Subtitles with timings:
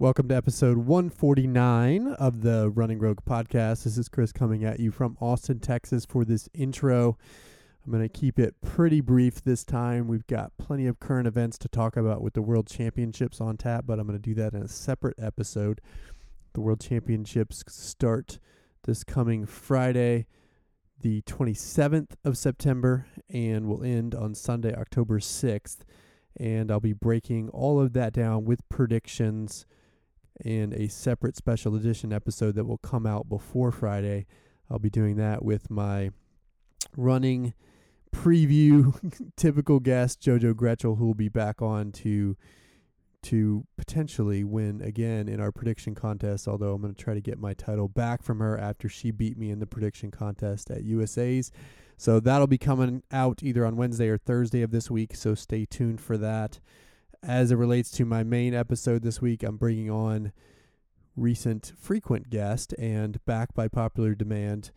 [0.00, 3.82] Welcome to episode 149 of the Running Rogue podcast.
[3.82, 7.18] This is Chris coming at you from Austin, Texas for this intro.
[7.84, 10.06] I'm going to keep it pretty brief this time.
[10.06, 13.86] We've got plenty of current events to talk about with the World Championships on tap,
[13.88, 15.80] but I'm going to do that in a separate episode.
[16.52, 18.38] The World Championships start
[18.84, 20.28] this coming Friday,
[21.00, 25.78] the 27th of September, and will end on Sunday, October 6th.
[26.38, 29.66] And I'll be breaking all of that down with predictions
[30.44, 34.26] and a separate special edition episode that will come out before Friday.
[34.70, 36.10] I'll be doing that with my
[36.96, 37.54] running
[38.14, 38.94] preview
[39.36, 42.36] typical guest Jojo Gretschel who will be back on to
[43.20, 47.38] to potentially win again in our prediction contest although I'm going to try to get
[47.38, 51.50] my title back from her after she beat me in the prediction contest at USA's.
[51.96, 55.66] So that'll be coming out either on Wednesday or Thursday of this week, so stay
[55.66, 56.60] tuned for that
[57.22, 60.32] as it relates to my main episode this week, I'm bringing on
[61.16, 64.70] recent frequent guest and back by popular demand,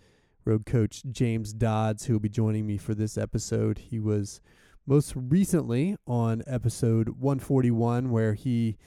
[0.43, 3.77] road coach James Dodds, who will be joining me for this episode.
[3.77, 4.41] He was
[4.87, 8.77] most recently on episode 141, where he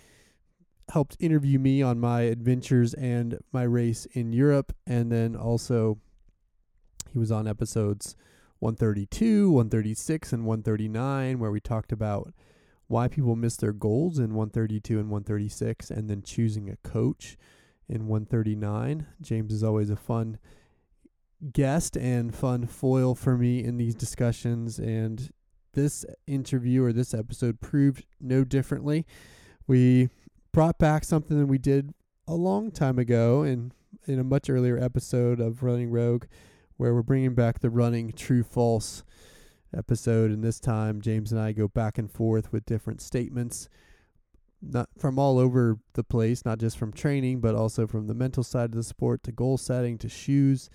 [0.91, 4.75] helped interview me on my adventures and my race in Europe.
[4.87, 5.99] And then also,
[7.13, 8.17] he was on episodes
[8.59, 12.35] 132, 136, and 139, where we talked about
[12.87, 17.37] why people miss their goals in 132 and 136, and then choosing a coach
[17.89, 19.07] in 139.
[19.21, 20.39] James is always a fun
[21.53, 25.31] guest and fun foil for me in these discussions, and
[25.73, 29.07] this interview or this episode proved no differently.
[29.67, 30.11] We
[30.53, 31.93] brought back something that we did
[32.27, 33.73] a long time ago in
[34.07, 36.25] in a much earlier episode of Running Rogue,
[36.77, 39.03] where we're bringing back the running true false
[39.77, 40.31] episode.
[40.31, 43.69] And this time, James and I go back and forth with different statements,
[44.63, 48.43] not from all over the place, not just from training, but also from the mental
[48.43, 50.71] side of the sport to goal setting to shoes.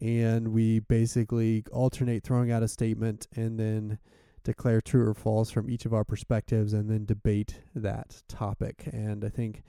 [0.00, 3.98] And we basically alternate throwing out a statement and then
[4.44, 8.88] declare true or false from each of our perspectives and then debate that topic.
[8.92, 9.62] And I think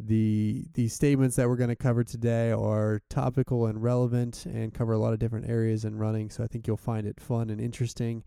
[0.00, 4.92] the the statements that we're going to cover today are topical and relevant and cover
[4.92, 7.60] a lot of different areas in running so i think you'll find it fun and
[7.60, 8.22] interesting.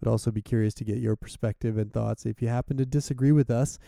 [0.00, 3.30] Would also be curious to get your perspective and thoughts if you happen to disagree
[3.30, 3.78] with us.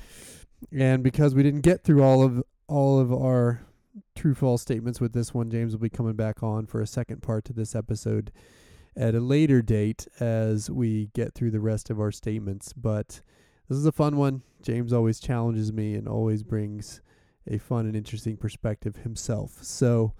[0.70, 3.66] And because we didn't get through all of all of our
[4.14, 7.22] true false statements with this one james will be coming back on for a second
[7.22, 8.32] part to this episode
[8.96, 12.72] at a later date as we get through the rest of our statements.
[12.72, 13.20] But
[13.68, 14.42] this is a fun one.
[14.62, 17.02] James always challenges me and always brings
[17.46, 19.62] a fun and interesting perspective himself.
[19.62, 20.12] So,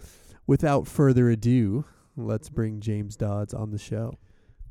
[0.46, 1.84] without further ado,
[2.16, 4.18] let's bring James Dodds on the show.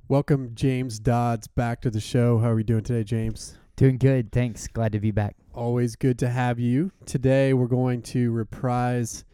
[0.08, 2.40] Welcome, James Dodds, back to the show.
[2.40, 3.58] How are we doing today, James?
[3.76, 4.32] Doing good.
[4.32, 4.68] Thanks.
[4.68, 5.36] Glad to be back.
[5.54, 6.92] Always good to have you.
[7.06, 9.26] Today, we're going to reprise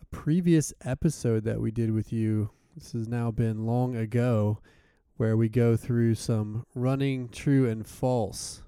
[0.00, 2.50] a previous episode that we did with you.
[2.76, 4.58] This has now been long ago,
[5.16, 8.63] where we go through some running true and false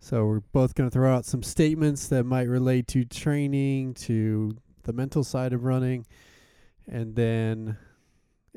[0.00, 4.56] so we're both going to throw out some statements that might relate to training, to
[4.84, 6.06] the mental side of running,
[6.86, 7.76] and then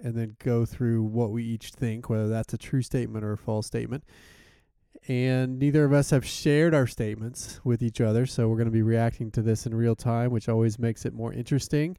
[0.04, 3.38] and then go through what we each think, whether that's a true statement or a
[3.38, 4.04] false statement.
[5.08, 8.72] And neither of us have shared our statements with each other, so we're going to
[8.72, 11.98] be reacting to this in real time, which always makes it more interesting.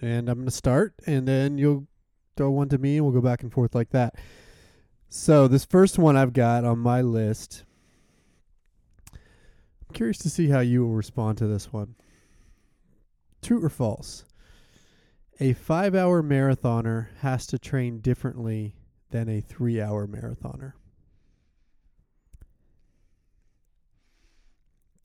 [0.00, 1.86] And I'm going to start, and then you'll
[2.36, 4.16] throw one to me, and we'll go back and forth like that.
[5.08, 7.64] So, this first one I've got on my list
[9.92, 11.94] curious to see how you will respond to this one.
[13.42, 14.24] True or false?
[15.40, 18.74] A five hour marathoner has to train differently
[19.10, 20.72] than a three hour marathoner.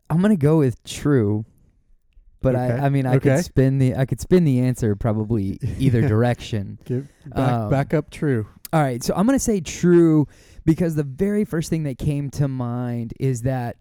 [0.10, 1.46] I'm gonna go with true,
[2.42, 2.74] but Okay.
[2.82, 3.36] I I mean I Okay.
[3.36, 6.80] could spin the I could spin the answer probably either direction.
[6.86, 8.48] Give back, Um, back up true.
[8.74, 10.28] All right, so I'm gonna say true
[10.66, 13.78] because the very first thing that came to mind is that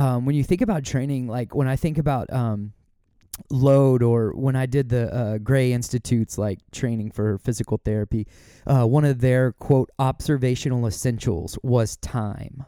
[0.00, 2.72] um, when you think about training, like when I think about um,
[3.50, 8.26] load or when I did the uh, Gray Institute's like training for physical therapy,
[8.66, 12.64] uh, one of their quote observational essentials was time.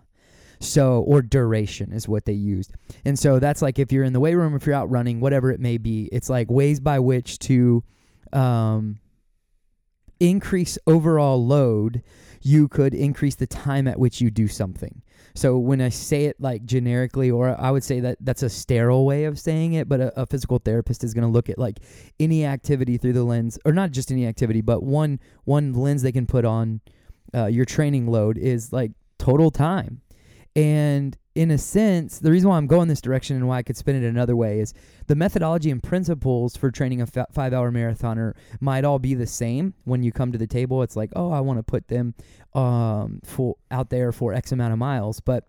[0.60, 2.74] So, or duration is what they used.
[3.04, 5.50] And so that's like if you're in the weight room, if you're out running, whatever
[5.50, 7.82] it may be, it's like ways by which to
[8.34, 9.00] um,
[10.20, 12.02] increase overall load,
[12.42, 15.02] you could increase the time at which you do something.
[15.34, 19.06] So when I say it like generically, or I would say that that's a sterile
[19.06, 21.80] way of saying it, but a, a physical therapist is going to look at like
[22.20, 26.12] any activity through the lens, or not just any activity, but one one lens they
[26.12, 26.80] can put on
[27.34, 30.02] uh, your training load is like total time,
[30.54, 33.76] and in a sense, the reason why I'm going this direction and why I could
[33.76, 34.74] spin it another way is
[35.06, 39.26] the methodology and principles for training a f- five hour marathoner might all be the
[39.26, 40.82] same when you come to the table.
[40.82, 42.14] It's like, oh, I want to put them
[42.54, 45.20] um, for out there for X amount of miles.
[45.20, 45.44] But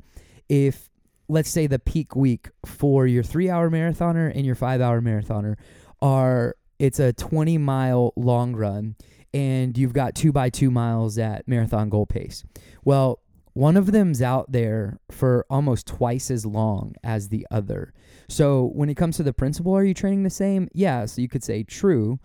[0.48, 0.90] if
[1.28, 5.56] let's say the peak week for your three hour marathoner and your five hour marathoner
[6.02, 8.96] are it's a 20 mile long run
[9.34, 12.44] and you've got two by two miles at marathon goal pace.
[12.84, 13.20] Well,
[13.54, 17.94] one of them's out there for almost twice as long as the other.
[18.28, 20.70] So when it comes to the principle, are you training the same?
[20.74, 22.20] Yeah, so you could say true.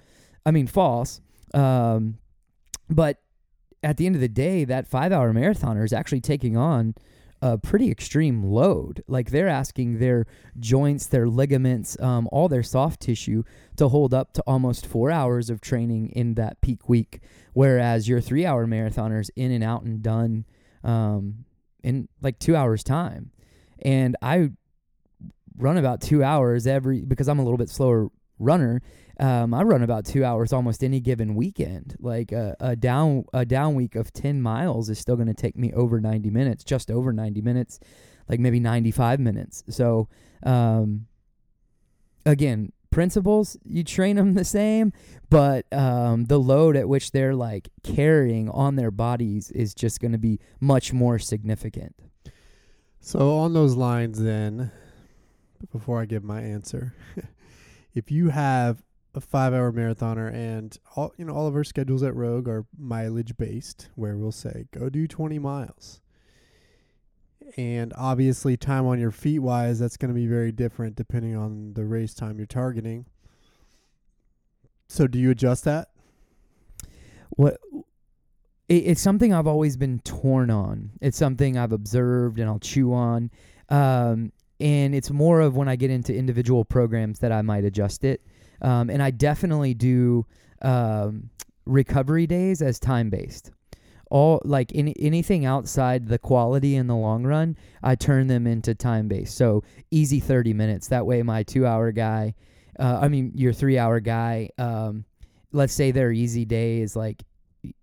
[0.47, 1.21] I mean false.
[1.53, 2.19] Um,
[2.89, 3.19] but
[3.83, 6.95] at the end of the day, that five hour marathoner is actually taking on
[7.41, 9.03] a pretty extreme load.
[9.07, 10.27] Like they're asking their
[10.59, 13.45] joints, their ligaments, um, all their soft tissue
[13.77, 17.21] to hold up to almost four hours of training in that peak week.
[17.53, 20.47] Whereas your three hour marathoners in and out and done
[20.85, 21.45] um,
[21.83, 23.31] in like two hours time.
[23.81, 24.51] And I
[25.57, 28.09] run about two hours every because I'm a little bit slower
[28.39, 28.81] runner.
[29.21, 31.97] Um, I run about two hours almost any given weekend.
[31.99, 35.57] Like a, a down a down week of ten miles is still going to take
[35.57, 37.81] me over ninety minutes, just over ninety minutes,
[38.29, 39.65] like maybe ninety five minutes.
[39.69, 40.09] So
[40.45, 41.07] um,
[42.25, 44.93] again, principles you train them the same
[45.31, 50.13] but um, the load at which they're like carrying on their bodies is just going
[50.13, 51.95] to be much more significant.
[53.01, 54.71] So on those lines, then,
[55.71, 56.95] before I give my answer,
[57.95, 58.83] if you have
[59.15, 63.89] a five-hour marathoner and all you know, all of our schedules at Rogue are mileage-based,
[63.95, 66.01] where we'll say go do 20 miles,
[67.57, 71.75] and obviously time on your feet wise, that's going to be very different depending on
[71.75, 73.07] the race time you're targeting.
[74.89, 75.89] So do you adjust that?
[77.39, 77.59] what
[78.69, 80.91] it, it's something I've always been torn on.
[81.01, 83.31] It's something I've observed and I'll chew on.
[83.69, 88.05] Um, and it's more of when I get into individual programs that I might adjust
[88.05, 88.23] it.
[88.61, 90.27] Um, and I definitely do
[90.63, 91.31] um,
[91.65, 93.53] recovery days as time based.
[94.11, 98.75] All like any anything outside the quality in the long run, I turn them into
[98.75, 99.37] time based.
[99.37, 100.89] So easy thirty minutes.
[100.89, 102.35] That way, my two hour guy,
[102.79, 105.05] uh, I mean your three hour guy, um,
[105.53, 107.23] let's say their easy day is like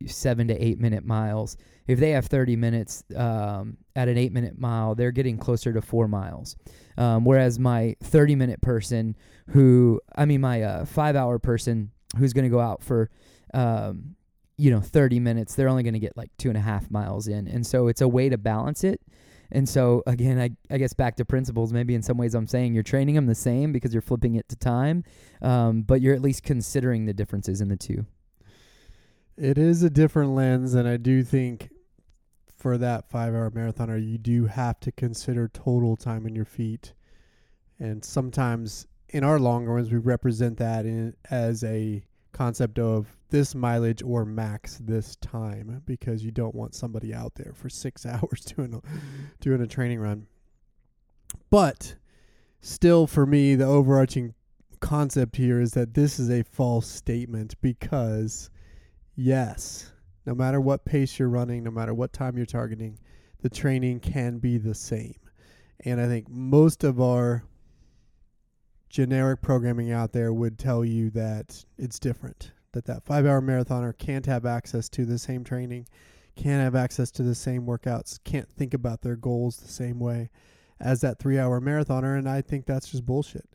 [0.06, 1.58] seven to eight minute miles.
[1.88, 5.82] If they have 30 minutes um, at an eight minute mile, they're getting closer to
[5.82, 6.56] four miles.
[6.98, 9.16] Um, whereas my 30 minute person,
[9.50, 13.10] who, I mean, my uh, five hour person who's going to go out for,
[13.54, 14.16] um,
[14.58, 17.28] you know, 30 minutes, they're only going to get like two and a half miles
[17.28, 17.48] in.
[17.48, 19.02] And so it's a way to balance it.
[19.52, 21.72] And so again, I, I guess back to principles.
[21.72, 24.50] Maybe in some ways I'm saying you're training them the same because you're flipping it
[24.50, 25.04] to time,
[25.42, 28.06] um, but you're at least considering the differences in the two.
[29.38, 31.70] It is a different lens, and I do think
[32.58, 36.94] for that five hour marathoner, you do have to consider total time on your feet.
[37.78, 42.04] And sometimes in our longer ones, we represent that in as a
[42.36, 47.54] concept of this mileage or max this time because you don't want somebody out there
[47.56, 48.82] for six hours doing a,
[49.40, 50.28] doing a training run.
[51.50, 51.96] But
[52.60, 54.34] still, for me, the overarching
[54.82, 58.50] concept here is that this is a false statement because
[59.16, 59.94] yes,
[60.26, 63.00] no matter what pace you're running, no matter what time you're targeting,
[63.42, 65.16] the training can be the same.
[65.86, 67.44] And I think most of our
[68.96, 72.54] generic programming out there would tell you that it's different.
[72.72, 75.86] That that 5-hour marathoner can't have access to the same training,
[76.38, 80.30] can't have access to the same workouts, can't think about their goals the same way
[80.80, 83.50] as that 3-hour marathoner and I think that's just bullshit.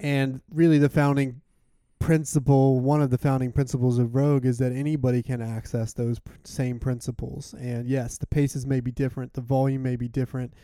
[0.00, 1.42] And really the founding
[1.98, 6.32] principle, one of the founding principles of Rogue is that anybody can access those pr-
[6.44, 7.54] same principles.
[7.60, 10.54] And yes, the paces may be different, the volume may be different.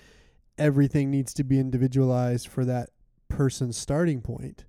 [0.57, 2.89] Everything needs to be individualized for that
[3.35, 4.65] person's starting point.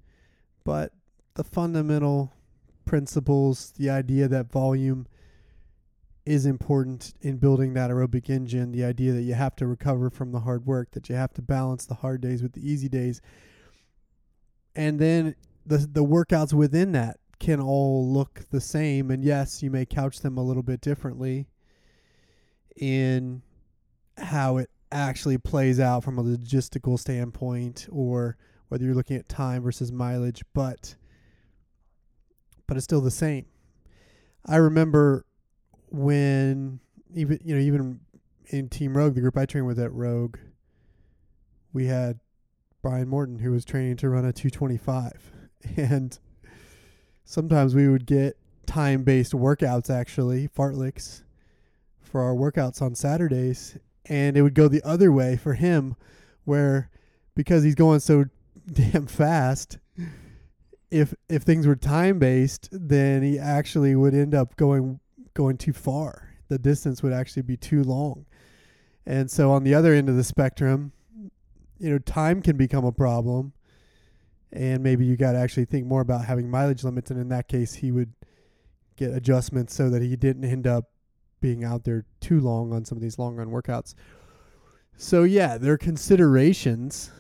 [0.64, 0.92] But
[1.36, 2.34] the fundamental
[2.86, 5.08] principles, the idea that volume
[6.26, 10.32] is important in building that aerobic engine, the idea that you have to recover from
[10.32, 13.22] the hard work, that you have to balance the hard days with the easy days.
[14.76, 19.70] And then the the workouts within that can all look the same and yes you
[19.70, 21.48] may couch them a little bit differently
[22.78, 23.42] in
[24.18, 28.38] how it actually plays out from a logistical standpoint or
[28.76, 30.96] whether you're looking at time versus mileage but
[32.68, 33.46] but it's still the same.
[34.46, 35.26] I remember
[35.92, 36.82] when
[37.14, 38.02] even you know even
[38.48, 40.38] in team rogue the group i trained with at rogue
[41.72, 42.20] we had
[42.82, 45.32] brian morton who was training to run a 225
[45.78, 46.20] and
[47.24, 51.24] sometimes we would get time based workouts actually fartleks
[52.02, 53.78] for our workouts on saturdays.
[54.06, 55.96] And it would go the other way for him,
[56.44, 56.90] where
[57.36, 58.26] because he's going so
[58.72, 59.78] damn fast,
[60.92, 65.00] if if things were time based, then he actually would end up going
[65.34, 66.34] going too far.
[66.48, 68.26] The distance would actually be too long.
[69.06, 70.92] And so on the other end of the spectrum,
[71.78, 73.54] you know, time can become a problem.
[74.52, 77.12] And maybe you got to actually think more about having mileage limits.
[77.12, 78.14] And in that case, he would
[78.96, 80.86] get adjustments so that he didn't end up
[81.42, 83.94] being out there too long on some of these long run workouts.
[84.98, 87.12] So, yeah, there are considerations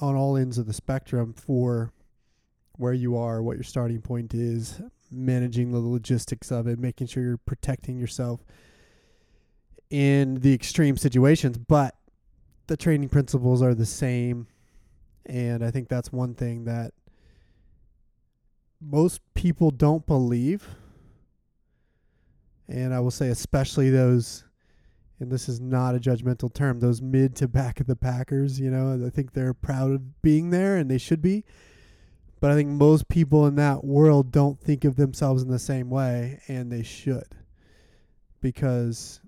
[0.00, 1.92] on all ends of the spectrum for
[2.76, 7.22] where you are, what your starting point is, managing the logistics of it, making sure
[7.22, 8.44] you're protecting yourself
[9.90, 11.58] in the extreme situations.
[11.58, 11.96] But
[12.68, 14.46] the training principles are the same.
[15.26, 16.92] And I think that's one thing that
[18.80, 20.66] most people don't believe.
[22.68, 24.44] And I will say, especially those,
[25.20, 28.70] and this is not a judgmental term, those mid to back of the Packers, you
[28.70, 31.44] know, I think they're proud of being there and they should be.
[32.40, 35.90] But I think most people in that world don't think of themselves in the same
[35.90, 37.34] way, and they should.
[38.40, 39.20] Because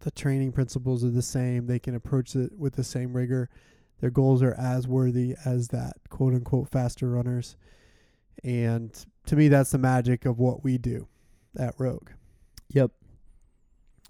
[0.00, 1.66] the training principles are the same.
[1.66, 3.50] They can approach it with the same rigor.
[4.00, 7.56] Their goals are as worthy as that quote unquote faster runners.
[8.42, 8.92] And
[9.26, 11.08] to me, that's the magic of what we do
[11.58, 12.10] at Rogue.
[12.70, 12.92] Yep.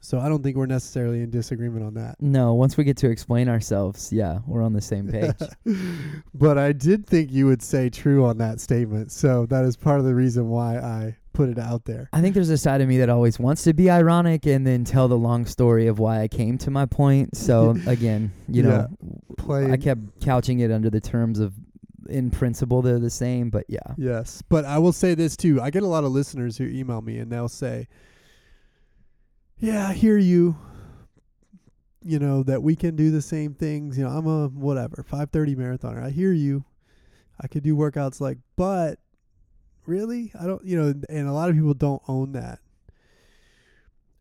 [0.05, 2.21] So I don't think we're necessarily in disagreement on that.
[2.21, 5.33] No, once we get to explain ourselves, yeah, we're on the same page.
[6.35, 9.13] but I did think you would say true on that statement.
[9.13, 12.11] So that is part of the reason why I put it out there.
[12.13, 14.85] I think there's a side of me that always wants to be ironic and then
[14.85, 17.35] tell the long story of why I came to my point.
[17.35, 18.89] So again, you know,
[19.39, 21.55] Playing- I kept couching it under the terms of
[22.11, 23.79] in principle they're the same, but yeah.
[23.97, 25.63] Yes, but I will say this too.
[25.63, 27.89] I get a lot of listeners who email me and they'll say,
[29.65, 30.57] "Yeah, I hear you.
[32.03, 33.97] You know that we can do the same things.
[33.97, 36.03] You know, I'm a whatever 5:30 marathoner.
[36.03, 36.67] I hear you.
[37.41, 38.99] I could do workouts like, but
[39.87, 40.63] really, I don't.
[40.67, 42.59] You know, and a lot of people don't own that.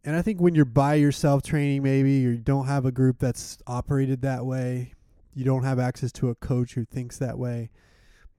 [0.05, 3.19] And I think when you're by yourself training, maybe or you don't have a group
[3.19, 4.93] that's operated that way,
[5.33, 7.69] you don't have access to a coach who thinks that way,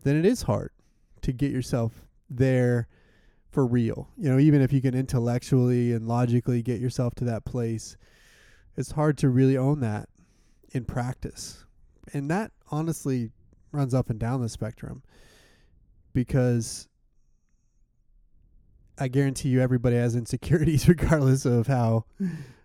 [0.05, 0.71] then it is hard
[1.21, 2.89] to get yourself there
[3.55, 4.11] for real.
[4.19, 7.97] You know, even if you can intellectually and logically get yourself to that place,
[8.77, 10.09] it's hard to really own that
[10.73, 11.65] in practice.
[12.13, 13.31] And that honestly
[13.71, 15.05] runs up and down the spectrum
[16.13, 16.89] because
[18.99, 22.07] I guarantee you everybody has insecurities regardless of how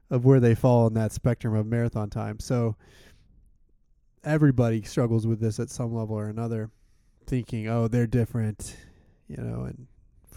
[0.10, 2.40] of where they fall in that spectrum of marathon time.
[2.40, 2.76] So
[4.24, 6.72] everybody struggles with this at some level or another
[7.28, 8.76] thinking, "Oh, they're different."
[9.28, 9.86] You know, and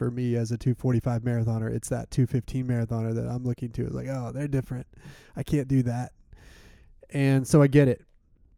[0.03, 3.85] for me as a 245 marathoner, it's that 215 marathoner that I'm looking to.
[3.85, 4.89] It's like, "Oh, they're different.
[5.37, 6.11] I can't do that."
[7.11, 8.05] And so I get it.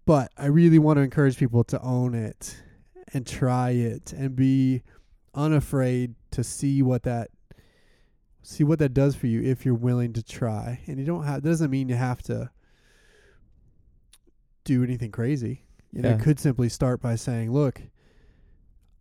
[0.06, 2.56] But I really want to encourage people to own it
[3.12, 4.82] and try it and be
[5.34, 7.30] unafraid to see what that
[8.42, 10.80] see what that does for you if you're willing to try.
[10.86, 12.50] And you don't have doesn't mean you have to
[14.64, 15.66] do anything crazy.
[15.92, 17.82] You know, you could simply start by saying, "Look,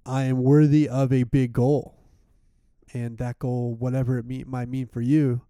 [0.06, 2.03] I am worthy of a big goal."
[2.94, 5.42] And that goal, whatever it mean, might mean for you,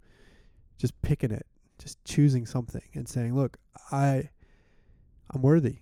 [0.78, 1.46] just picking it,
[1.78, 3.58] just choosing something and saying, "Look,
[3.92, 4.30] I
[5.32, 5.80] I'm worthy."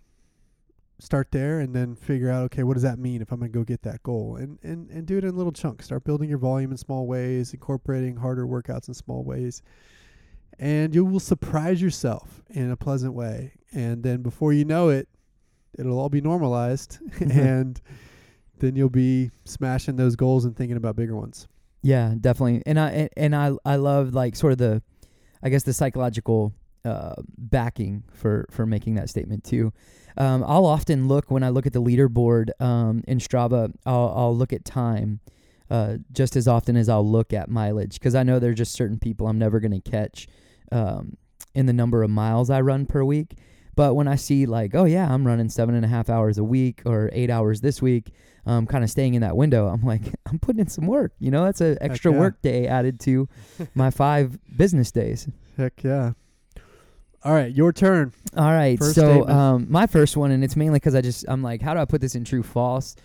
[1.00, 3.58] Start there and then figure out, okay, what does that mean if I'm going to
[3.58, 4.36] go get that goal?
[4.36, 5.86] And, and and do it in little chunks.
[5.86, 9.63] Start building your volume in small ways, incorporating harder workouts in small ways.
[10.60, 13.53] And you will surprise yourself in a pleasant way.
[13.74, 15.08] And then before you know it,
[15.77, 17.32] it'll all be normalized mm-hmm.
[17.39, 17.82] and
[18.62, 21.48] then you'll be smashing those goals and thinking about bigger ones.
[21.84, 22.63] Yeah, definitely.
[22.65, 24.82] And I and I I love like sort of the
[25.44, 26.53] I guess the psychological
[26.86, 29.74] uh, backing for for making that statement too.
[30.18, 33.74] Um, I'll often look when I look at the leaderboard um, in Strava.
[33.86, 35.22] I'll, I'll look at time
[35.70, 39.00] uh, just as often as I'll look at mileage because I know there's just certain
[39.00, 40.27] people I'm never going to catch
[40.72, 41.15] um,
[41.56, 43.38] in the number of miles I run per week.
[43.75, 46.43] But when I see like, oh yeah, I'm running seven and a half hours a
[46.43, 48.11] week or eight hours this week,
[48.45, 51.13] um, kind of staying in that window, I'm like, I'm putting in some work.
[51.19, 52.19] You know, that's an extra yeah.
[52.19, 53.27] work day added to
[53.75, 55.27] my five business days.
[55.57, 56.13] Heck yeah.
[57.23, 58.13] All right, your turn.
[58.35, 58.79] All right.
[58.79, 61.73] First so um, my first one, and it's mainly because I just I'm like, how
[61.75, 62.95] do I put this in true false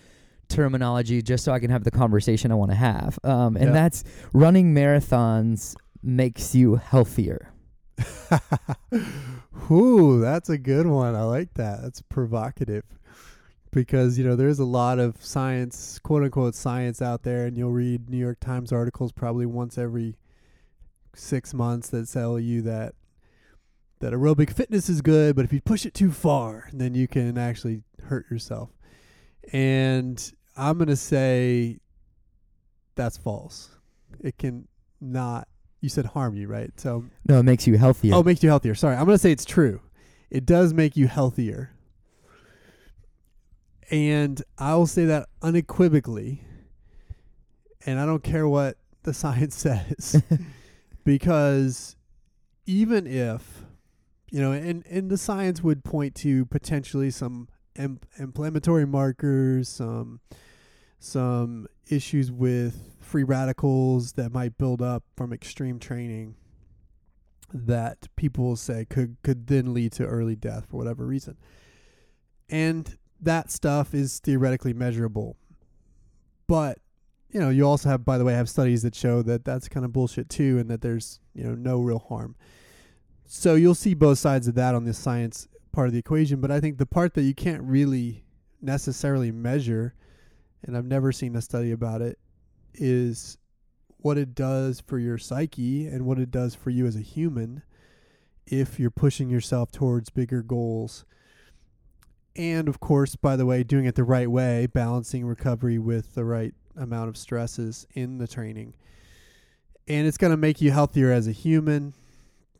[0.48, 3.18] terminology, just so I can have the conversation I want to have.
[3.24, 3.72] Um, and Yeah.
[3.72, 7.50] that's running marathons makes you healthier.
[9.70, 11.14] Ooh, that's a good one.
[11.14, 11.82] I like that.
[11.82, 12.84] That's provocative.
[13.72, 17.72] Because, you know, there's a lot of science, quote unquote science out there, and you'll
[17.72, 20.16] read New York Times articles probably once every
[21.14, 22.94] six months that tell you that
[24.00, 27.38] that aerobic fitness is good, but if you push it too far, then you can
[27.38, 28.70] actually hurt yourself.
[29.52, 31.78] And I'm to say
[32.94, 33.70] that's false.
[34.20, 34.68] It can
[35.00, 35.48] not
[35.80, 36.70] you said harm you, right?
[36.78, 38.14] So No, it makes you healthier.
[38.14, 38.74] Oh, it makes you healthier.
[38.74, 38.96] Sorry.
[38.96, 39.80] I'm going to say it's true.
[40.30, 41.70] It does make you healthier.
[43.90, 46.42] And I'll say that unequivocally.
[47.84, 50.20] And I don't care what the science says
[51.04, 51.94] because
[52.66, 53.62] even if
[54.32, 60.18] you know and and the science would point to potentially some em- inflammatory markers some
[60.98, 66.34] some issues with free radicals that might build up from extreme training
[67.52, 71.36] that people will say could could then lead to early death for whatever reason
[72.50, 75.36] and that stuff is theoretically measurable
[76.46, 76.78] but
[77.30, 79.84] you know, you also have, by the way, have studies that show that that's kind
[79.84, 82.36] of bullshit too, and that there's you know no real harm.
[83.26, 86.50] So you'll see both sides of that on the science part of the equation, but
[86.50, 88.24] I think the part that you can't really
[88.62, 89.94] necessarily measure,
[90.62, 92.18] and I've never seen a study about it,
[92.76, 93.38] is
[93.98, 97.62] what it does for your psyche and what it does for you as a human
[98.46, 101.04] if you're pushing yourself towards bigger goals.
[102.36, 106.24] And of course, by the way, doing it the right way, balancing recovery with the
[106.24, 108.74] right amount of stresses in the training.
[109.88, 111.94] And it's going to make you healthier as a human,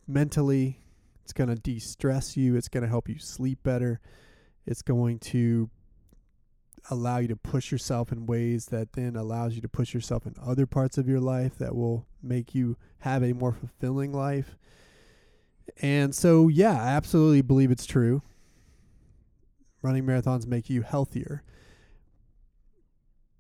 [0.07, 0.81] mentally.
[1.23, 2.57] It's going to de stress you.
[2.57, 4.01] It's going to help you sleep better.
[4.65, 5.71] It's going to
[6.91, 10.35] allow you to push yourself in ways that then allows you to push yourself in
[10.43, 14.57] other parts of your life that will make you have a more fulfilling life.
[15.83, 18.23] And so, yeah, I absolutely believe it's true.
[19.83, 21.43] Running marathons make you healthier.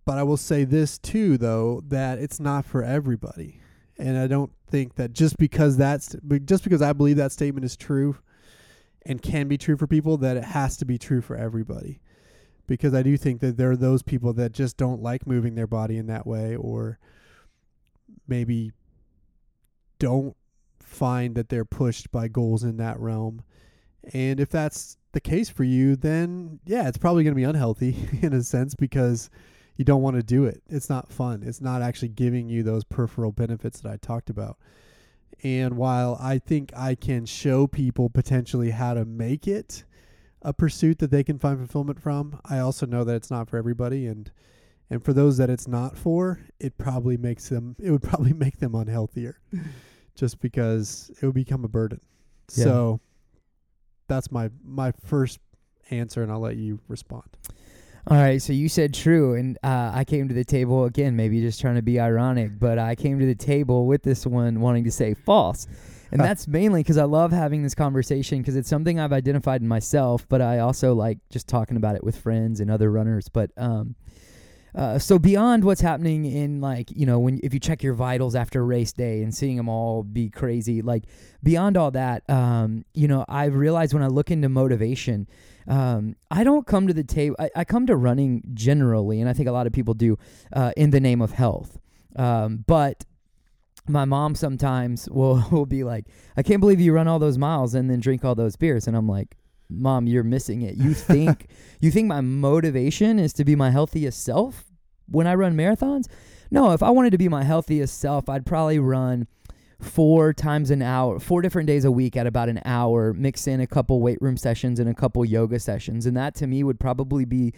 [0.04, 3.60] But I will say this too, though, that it's not for everybody,
[3.98, 7.76] and I don't think that just because that's just because I believe that statement is
[7.76, 8.16] true,
[9.04, 12.00] and can be true for people, that it has to be true for everybody.
[12.66, 15.66] Because I do think that there are those people that just don't like moving their
[15.66, 16.98] body in that way, or
[18.26, 18.72] maybe
[19.98, 20.36] don't
[20.80, 23.42] find that they're pushed by goals in that realm.
[24.12, 27.96] And if that's the case for you, then yeah, it's probably going to be unhealthy
[28.22, 29.30] in a sense because
[29.76, 30.62] you don't want to do it.
[30.68, 31.42] It's not fun.
[31.44, 34.58] It's not actually giving you those peripheral benefits that I talked about.
[35.42, 39.84] And while I think I can show people potentially how to make it
[40.46, 43.58] a pursuit that they can find fulfillment from, I also know that it's not for
[43.58, 44.30] everybody and
[44.88, 48.58] and for those that it's not for, it probably makes them it would probably make
[48.60, 49.34] them unhealthier
[50.14, 52.00] just because it would become a burden.
[52.54, 52.64] Yeah.
[52.64, 53.00] So
[54.06, 55.40] that's my my first
[55.90, 57.28] answer and I'll let you respond.
[58.08, 61.40] All right, so you said true, and uh, I came to the table again, maybe
[61.40, 64.84] just trying to be ironic, but I came to the table with this one wanting
[64.84, 65.66] to say false.
[66.12, 69.68] And that's mainly because I love having this conversation because it's something I've identified in
[69.68, 73.28] myself, but I also like just talking about it with friends and other runners.
[73.28, 73.96] But um,
[74.74, 78.34] uh, so beyond what's happening in like you know when if you check your vitals
[78.34, 81.04] after race day and seeing them all be crazy, like
[81.42, 85.26] beyond all that, um, you know I've realized when I look into motivation
[85.68, 87.36] um, I don't come to the table.
[87.38, 90.16] I, I, come to running generally, and I think a lot of people do,
[90.52, 91.78] uh, in the name of health.
[92.14, 93.04] Um, but
[93.88, 97.74] my mom sometimes will will be like, "I can't believe you run all those miles
[97.74, 99.36] and then drink all those beers," and I'm like,
[99.68, 100.76] "Mom, you're missing it.
[100.76, 101.48] You think
[101.80, 104.64] you think my motivation is to be my healthiest self
[105.08, 106.06] when I run marathons?
[106.50, 109.26] No, if I wanted to be my healthiest self, I'd probably run."
[109.80, 113.60] four times an hour, four different days a week at about an hour, mix in
[113.60, 116.06] a couple weight room sessions and a couple yoga sessions.
[116.06, 117.52] And that to me would probably be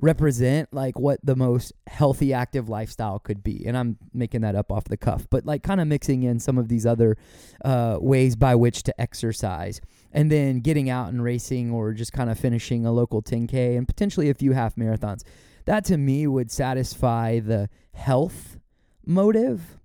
[0.00, 4.70] represent like what the most healthy active lifestyle could be and i'm making that up
[4.70, 7.16] off the cuff but like kind of mixing in some of these other
[7.64, 9.80] uh, ways by which to exercise
[10.12, 13.88] and then getting out and racing or just kind of finishing a local 10k and
[13.88, 15.22] potentially a few half marathons
[15.64, 18.58] that to me would satisfy the health
[19.04, 19.78] motive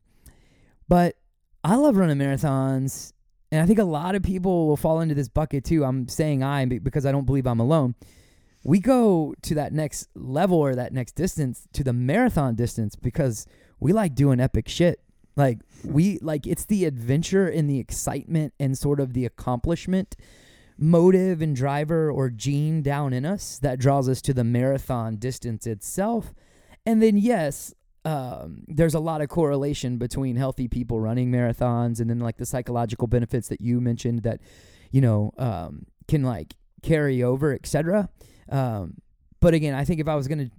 [0.87, 1.15] but
[1.63, 3.13] I love running marathons,
[3.51, 5.85] and I think a lot of people will fall into this bucket too.
[5.85, 7.95] I'm saying I because I don't believe I'm alone.
[8.63, 13.45] We go to that next level or that next distance to the marathon distance because
[13.79, 15.01] we like doing epic shit.
[15.35, 20.15] Like we like it's the adventure and the excitement and sort of the accomplishment
[20.77, 25.67] motive and driver or gene down in us that draws us to the marathon distance
[25.67, 26.33] itself.
[26.85, 27.73] And then yes,
[28.05, 32.45] um, there's a lot of correlation between healthy people running marathons and then like the
[32.45, 34.41] psychological benefits that you mentioned that
[34.91, 38.09] you know um, can like carry over etc
[38.49, 38.95] um,
[39.39, 40.51] but again i think if i was going to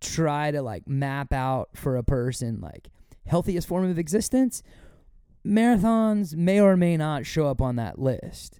[0.00, 2.88] try to like map out for a person like
[3.26, 4.62] healthiest form of existence
[5.46, 8.58] marathons may or may not show up on that list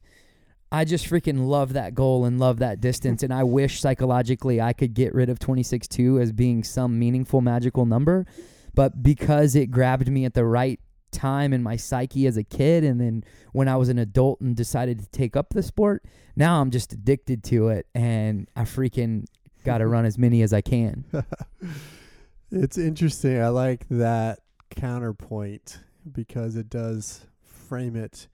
[0.73, 3.23] I just freaking love that goal and love that distance.
[3.23, 7.85] And I wish psychologically I could get rid of 26.2 as being some meaningful magical
[7.85, 8.25] number.
[8.75, 10.81] But because it grabbed me at the right
[11.13, 14.57] time in my psyche as a kid, and then when I was an adult and
[14.57, 17.87] decided to take up the sport, now I'm just addicted to it.
[17.95, 19.27] And I freaking
[19.65, 21.05] got to run as many as I can.
[22.51, 23.41] it's interesting.
[23.41, 25.79] I like that counterpoint
[26.11, 28.27] because it does frame it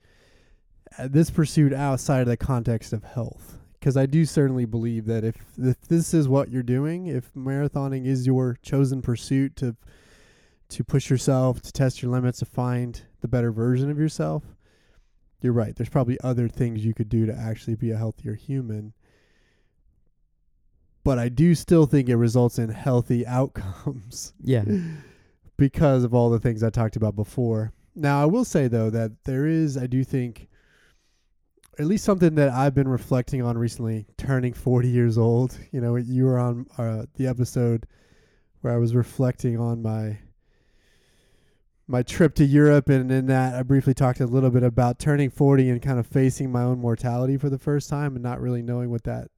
[0.97, 5.23] uh, this pursuit outside of the context of health because I do certainly believe that
[5.23, 9.75] if, if this is what you're doing, if marathoning is your chosen pursuit to
[10.69, 14.43] to push yourself, to test your limits, to find the better version of yourself,
[15.41, 15.75] you're right.
[15.75, 18.93] There's probably other things you could do to actually be a healthier human.
[21.03, 24.33] But I do still think it results in healthy outcomes.
[24.41, 24.65] Yeah.
[25.57, 27.73] because of all the things I talked about before.
[27.95, 30.47] Now, I will say though that there is I do think
[31.77, 35.57] at least something that I've been reflecting on recently, turning 40 years old.
[35.71, 37.85] You know, you were on uh, the episode
[38.61, 40.17] where I was reflecting on my
[41.89, 45.31] my trip to Europe, and in that I briefly talked a little bit about turning
[45.31, 48.61] 40 and kind of facing my own mortality for the first time, and not really
[48.61, 49.29] knowing what that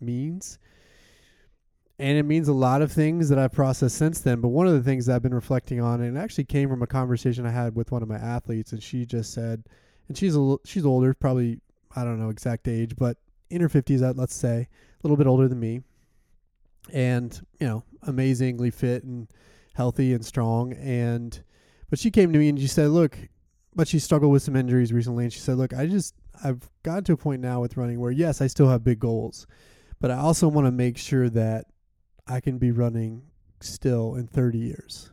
[0.00, 0.60] means.
[1.98, 4.40] And it means a lot of things that I've processed since then.
[4.40, 6.86] But one of the things I've been reflecting on, and it actually came from a
[6.86, 9.64] conversation I had with one of my athletes, and she just said,
[10.06, 11.58] and she's a she's older, probably
[11.96, 13.16] I don't know exact age, but
[13.50, 14.68] in her 50s, let's say, a
[15.02, 15.80] little bit older than me,
[16.92, 19.26] and you know, amazingly fit and
[19.74, 20.74] healthy and strong.
[20.74, 21.42] And
[21.90, 23.18] but she came to me and she said, "Look,"
[23.74, 27.04] but she struggled with some injuries recently, and she said, "Look, I just I've gotten
[27.04, 29.46] to a point now with running where yes, I still have big goals,
[30.00, 31.66] but I also want to make sure that
[32.26, 33.22] I can be running
[33.60, 35.10] still in 30 years.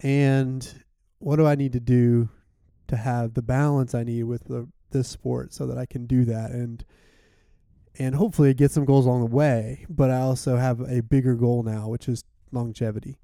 [0.00, 0.66] And
[1.18, 2.28] what do I need to do
[2.86, 6.24] to have the balance I need with the this sport so that I can do
[6.24, 6.84] that and
[7.98, 9.84] and hopefully get some goals along the way.
[9.88, 13.18] But I also have a bigger goal now, which is longevity.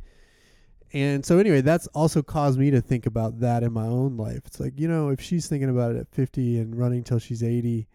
[0.94, 4.42] And so anyway, that's also caused me to think about that in my own life.
[4.46, 7.42] It's like, you know, if she's thinking about it at 50 and running till she's
[7.42, 7.88] 80,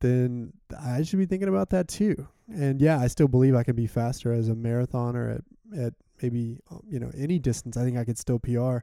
[0.00, 2.26] then I should be thinking about that too.
[2.52, 5.44] And yeah, I still believe I can be faster as a marathoner at
[5.78, 7.76] at maybe um, you know any distance.
[7.76, 8.78] I think I could still PR.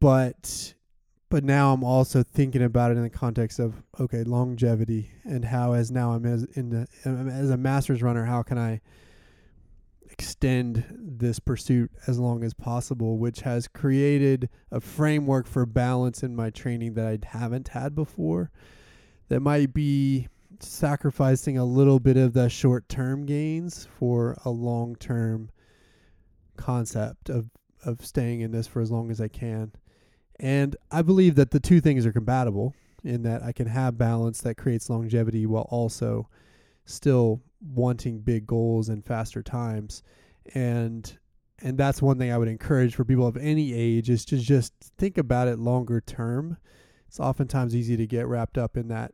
[0.00, 0.74] But
[1.30, 5.72] but now I'm also thinking about it in the context of okay longevity and how
[5.74, 8.80] as now I'm as in the as a masters runner how can I
[10.14, 16.36] extend this pursuit as long as possible which has created a framework for balance in
[16.36, 18.52] my training that I haven't had before
[19.28, 20.28] that might be
[20.60, 25.50] sacrificing a little bit of the short term gains for a long term
[26.56, 27.50] concept of
[27.84, 29.72] of staying in this for as long as I can.
[30.38, 32.72] And I believe that the two things are compatible
[33.02, 36.28] in that I can have balance that creates longevity while also
[36.86, 37.40] still
[37.72, 40.02] wanting big goals and faster times.
[40.54, 41.16] And
[41.60, 44.72] and that's one thing I would encourage for people of any age is to just
[44.98, 46.58] think about it longer term.
[47.06, 49.12] It's oftentimes easy to get wrapped up in that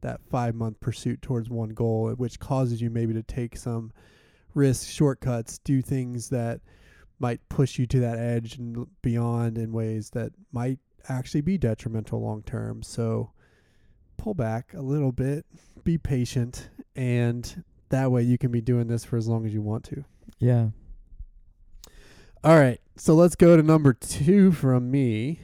[0.00, 3.92] that 5 month pursuit towards one goal which causes you maybe to take some
[4.54, 6.60] risks, shortcuts, do things that
[7.18, 12.20] might push you to that edge and beyond in ways that might actually be detrimental
[12.20, 12.82] long term.
[12.82, 13.32] So
[14.16, 15.46] pull back a little bit,
[15.84, 19.62] be patient, and that way you can be doing this for as long as you
[19.62, 20.04] want to.
[20.38, 20.68] Yeah.
[22.44, 22.80] All right.
[22.96, 25.40] So let's go to number two from me.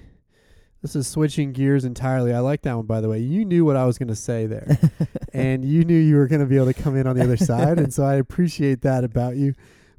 [0.83, 2.33] This is switching gears entirely.
[2.33, 3.19] I like that one, by the way.
[3.19, 4.79] You knew what I was going to say there,
[5.33, 7.39] and you knew you were going to be able to come in on the other
[7.39, 7.79] side.
[7.79, 9.55] And so I appreciate that about you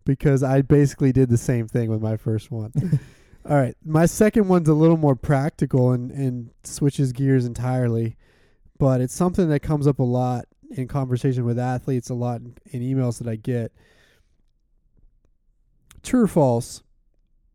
[0.05, 2.71] because I basically did the same thing with my first one.
[3.49, 8.15] All right, my second one's a little more practical and and switches gears entirely,
[8.77, 12.55] but it's something that comes up a lot in conversation with athletes, a lot in,
[12.71, 13.71] in emails that I get.
[16.03, 16.83] True or false?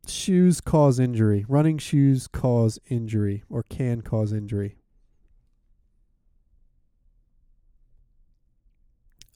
[0.06, 1.44] Shoes cause injury.
[1.48, 4.76] Running shoes cause injury or can cause injury.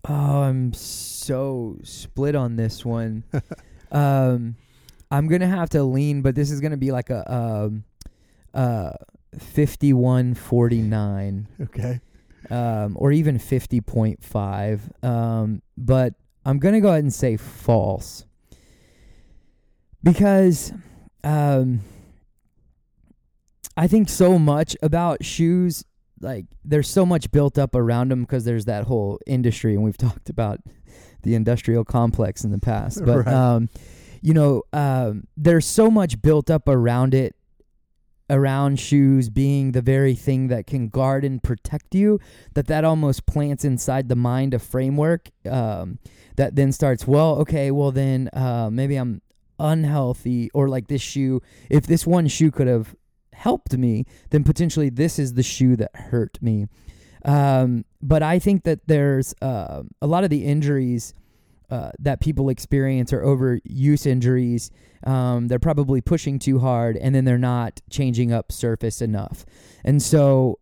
[0.06, 3.24] Oh, I'm so split on this one.
[3.92, 4.56] um,
[5.10, 7.84] I'm gonna have to lean, but this is gonna be like a um,
[8.52, 8.90] uh,
[9.36, 11.46] 51-49.
[11.62, 12.00] Okay.
[12.50, 15.04] Um, or even 50.5.
[15.04, 18.26] Um, but I'm gonna go ahead and say false
[20.02, 20.72] because
[21.22, 21.80] um,
[23.76, 25.84] I think so much about shoes
[26.20, 29.96] like there's so much built up around them because there's that whole industry, and we've
[29.98, 30.60] talked about
[31.22, 33.04] the industrial complex in the past.
[33.04, 33.34] But Right.
[33.34, 33.68] um,
[34.20, 37.34] you know, um, there's so much built up around it
[38.30, 42.18] around shoes being the very thing that can guard and protect you
[42.54, 45.98] that that almost plants inside the mind a framework um,
[46.36, 49.20] that then starts well okay well then uh, maybe i'm
[49.58, 52.96] unhealthy or like this shoe if this one shoe could have
[53.32, 56.66] helped me then potentially this is the shoe that hurt me.
[57.24, 61.14] Um, but i think that there's uh, a lot of the injuries
[61.74, 64.70] uh, that people experience are overuse injuries.
[65.04, 69.44] Um, they're probably pushing too hard, and then they're not changing up surface enough.
[69.84, 70.60] And so,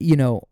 [0.00, 0.48] you know,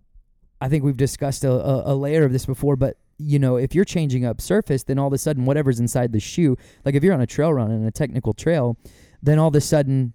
[0.60, 3.74] I think we've discussed a, a, a layer of this before, but you know, if
[3.74, 7.02] you're changing up surface, then all of a sudden, whatever's inside the shoe, like if
[7.02, 8.76] you're on a trail run and a technical trail,
[9.24, 10.12] then all of a sudden,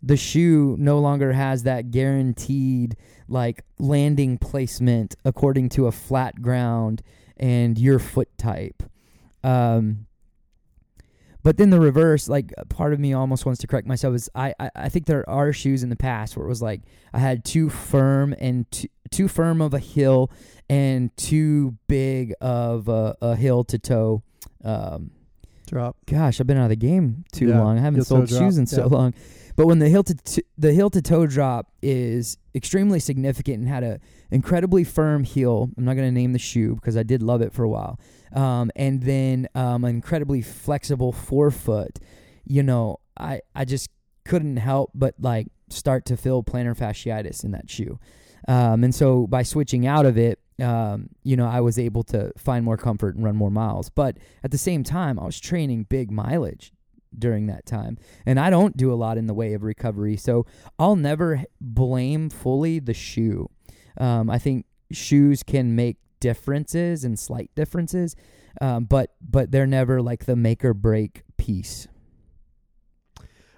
[0.00, 2.94] the shoe no longer has that guaranteed
[3.26, 7.02] like landing placement according to a flat ground
[7.38, 8.82] and your foot type.
[9.44, 10.06] Um,
[11.42, 14.54] but then the reverse, like part of me almost wants to correct myself, is I,
[14.58, 17.44] I, I think there are shoes in the past where it was like I had
[17.44, 20.30] too firm and too, too firm of a heel
[20.68, 24.22] and too big of a, a heel to toe.
[24.64, 25.12] Um,
[25.66, 25.96] drop.
[26.06, 27.78] Gosh, I've been out of the game too Yeah, long.
[27.78, 29.14] I haven't sold shoes in so long.
[29.58, 33.68] But when the heel to t- the heel to toe drop is extremely significant and
[33.68, 35.68] had an incredibly firm heel.
[35.76, 37.98] I'm not going to name the shoe because I did love it for a while.
[38.32, 41.98] Um, and then um, an incredibly flexible forefoot.
[42.44, 43.90] You know, I I just
[44.24, 47.98] couldn't help but like start to feel plantar fasciitis in that shoe.
[48.46, 52.30] Um, and so by switching out of it, um, you know, I was able to
[52.38, 53.90] find more comfort and run more miles.
[53.90, 56.72] But at the same time, I was training big mileage
[57.16, 57.98] during that time.
[58.26, 60.16] And I don't do a lot in the way of recovery.
[60.16, 60.46] So
[60.78, 63.50] I'll never blame fully the shoe.
[63.96, 68.16] Um, I think shoes can make differences and slight differences,
[68.60, 71.88] um, but but they're never like the make or break piece.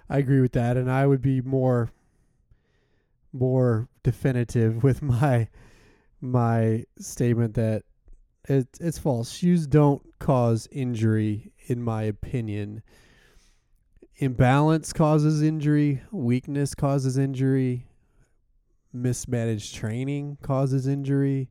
[0.09, 1.91] I agree with that, and I would be more
[3.33, 5.47] more definitive with my
[6.19, 7.83] my statement that
[8.47, 9.31] it, it's false.
[9.31, 12.83] Shoes don't cause injury, in my opinion.
[14.21, 16.01] Imbalance causes injury.
[16.11, 17.87] Weakness causes injury.
[18.93, 21.49] Mismanaged training causes injury.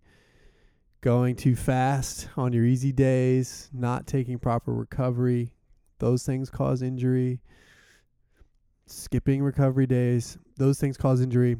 [1.02, 5.52] Going too fast on your easy days, not taking proper recovery,
[5.98, 7.40] those things cause injury
[8.90, 11.56] skipping recovery days, those things cause injury.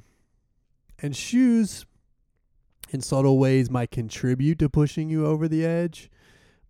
[1.01, 1.87] And shoes,
[2.91, 6.11] in subtle ways, might contribute to pushing you over the edge,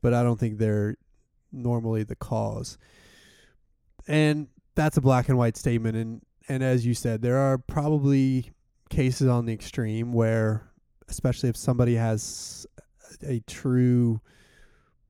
[0.03, 0.97] but I don't think they're
[1.51, 2.79] normally the cause.
[4.09, 5.97] And that's a black and white statement.
[5.97, 8.53] And, and as you said, there are probably
[8.89, 10.71] cases on the extreme where,
[11.09, 12.67] especially if somebody has
[13.23, 14.21] a true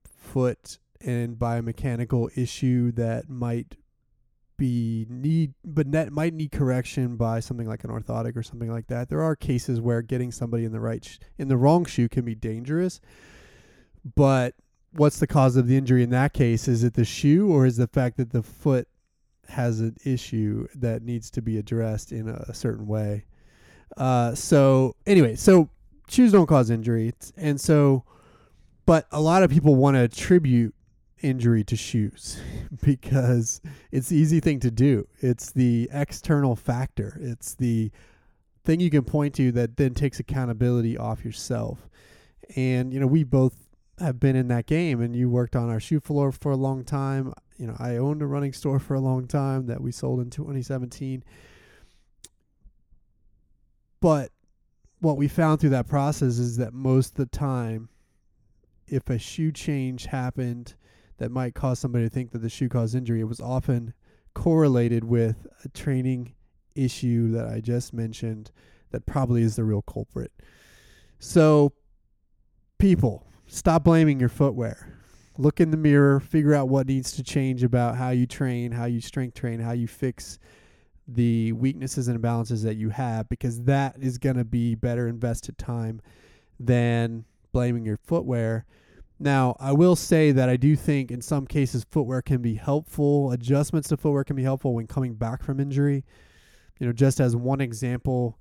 [0.04, 3.76] foot and biomechanical issue that might
[4.60, 8.88] be need but net might need correction by something like an orthotic or something like
[8.88, 9.08] that.
[9.08, 12.26] There are cases where getting somebody in the right sh- in the wrong shoe can
[12.26, 13.00] be dangerous.
[14.14, 14.54] But
[14.92, 16.68] what's the cause of the injury in that case?
[16.68, 18.88] Is it the shoe or is the fact that the foot
[19.48, 23.24] has an issue that needs to be addressed in a, a certain way?
[23.96, 25.68] Uh, so anyway, so
[26.08, 28.04] shoes don't cause injury, and so,
[28.86, 30.74] but a lot of people want to attribute
[31.22, 32.40] injury to shoes
[32.82, 35.06] because it's the easy thing to do.
[35.18, 37.18] It's the external factor.
[37.20, 37.90] It's the
[38.64, 41.88] thing you can point to that then takes accountability off yourself.
[42.56, 43.69] And you know, we both
[44.00, 46.84] have been in that game and you worked on our shoe floor for a long
[46.84, 47.32] time.
[47.58, 50.30] You know, I owned a running store for a long time that we sold in
[50.30, 51.22] 2017.
[54.00, 54.30] But
[55.00, 57.90] what we found through that process is that most of the time
[58.90, 60.74] if a shoe change happened
[61.18, 63.94] that might cause somebody to think that the shoe caused injury, it was often
[64.34, 66.34] correlated with a training
[66.74, 68.50] issue that I just mentioned
[68.90, 70.32] that probably is the real culprit.
[71.18, 71.72] So,
[72.78, 74.96] people, stop blaming your footwear.
[75.36, 78.84] Look in the mirror, figure out what needs to change about how you train, how
[78.84, 80.38] you strength train, how you fix
[81.08, 85.58] the weaknesses and imbalances that you have, because that is going to be better invested
[85.58, 86.00] time
[86.58, 88.64] than blaming your footwear.
[89.18, 93.32] Now, I will say that I do think in some cases footwear can be helpful.
[93.32, 96.04] Adjustments to footwear can be helpful when coming back from injury.
[96.78, 98.38] You know, just as one example,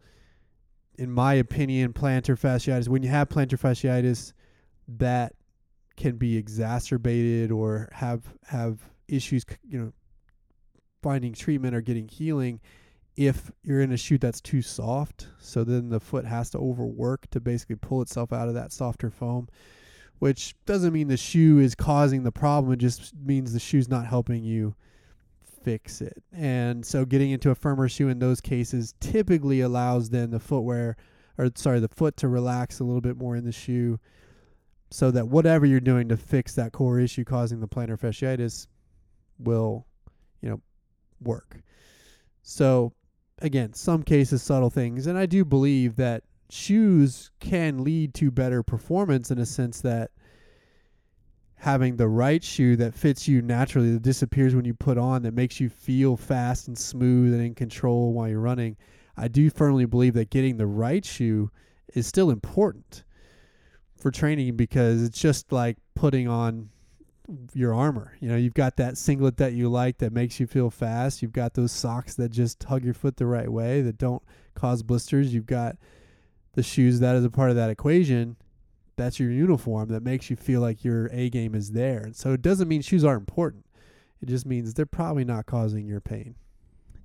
[0.97, 4.33] in my opinion, plantar fasciitis, when you have plantar fasciitis,
[4.97, 5.33] that
[5.95, 9.93] can be exacerbated or have have issues, you know,
[11.01, 12.59] finding treatment or getting healing
[13.15, 15.27] if you're in a shoe that's too soft.
[15.39, 19.09] So then the foot has to overwork to basically pull itself out of that softer
[19.09, 19.47] foam
[20.19, 22.73] which doesn't mean the shoe is causing the problem.
[22.73, 24.75] It just means the shoe's not helping you
[25.63, 26.21] fix it.
[26.33, 30.97] And so getting into a firmer shoe in those cases typically allows then the footwear
[31.37, 33.97] or sorry, the foot to relax a little bit more in the shoe
[34.91, 38.67] so that whatever you're doing to fix that core issue causing the plantar fasciitis
[39.37, 39.85] will,
[40.41, 40.61] you know,
[41.21, 41.61] work.
[42.41, 42.93] So
[43.39, 48.63] again, some cases subtle things and I do believe that shoes can lead to better
[48.63, 50.11] performance in a sense that
[51.55, 55.33] having the right shoe that fits you naturally, that disappears when you put on, that
[55.33, 58.77] makes you feel fast and smooth and in control while you're running.
[59.17, 61.51] I do firmly believe that getting the right shoe
[61.93, 63.03] is still important
[63.99, 66.69] for training because it's just like putting on
[67.53, 68.13] your armor.
[68.19, 71.21] You know, you've got that singlet that you like that makes you feel fast.
[71.21, 74.23] You've got those socks that just hug your foot the right way that don't
[74.55, 75.33] cause blisters.
[75.33, 75.75] You've got
[76.53, 78.37] the shoes that is a part of that equation
[78.99, 81.99] that's your uniform that makes you feel like your A game is there.
[81.99, 83.65] And so it doesn't mean shoes aren't important.
[84.21, 86.35] It just means they're probably not causing your pain.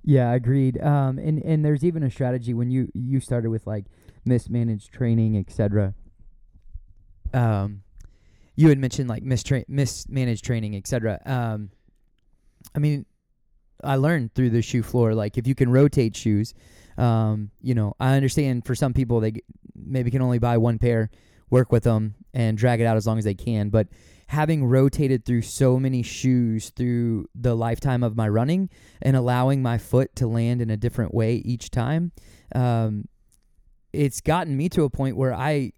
[0.03, 0.79] Yeah, agreed.
[0.81, 3.85] Um, and and there's even a strategy when you you started with like
[4.25, 5.95] mismanaged training, etc.
[7.33, 7.83] Um,
[8.55, 11.19] you had mentioned like mistra- mismanaged training, etc.
[11.25, 11.71] Um,
[12.73, 13.05] I mean,
[13.83, 16.53] I learned through the shoe floor like if you can rotate shoes,
[16.97, 19.33] um, you know, I understand for some people they
[19.75, 21.09] maybe can only buy one pair
[21.49, 23.69] work with them and drag it out as long as they can.
[23.69, 23.87] But
[24.27, 28.69] having rotated through so many shoes through the lifetime of my running
[29.01, 32.11] and allowing my foot to land in a different way each time,
[32.53, 33.07] um,
[33.93, 35.73] it's gotten me to a point where I,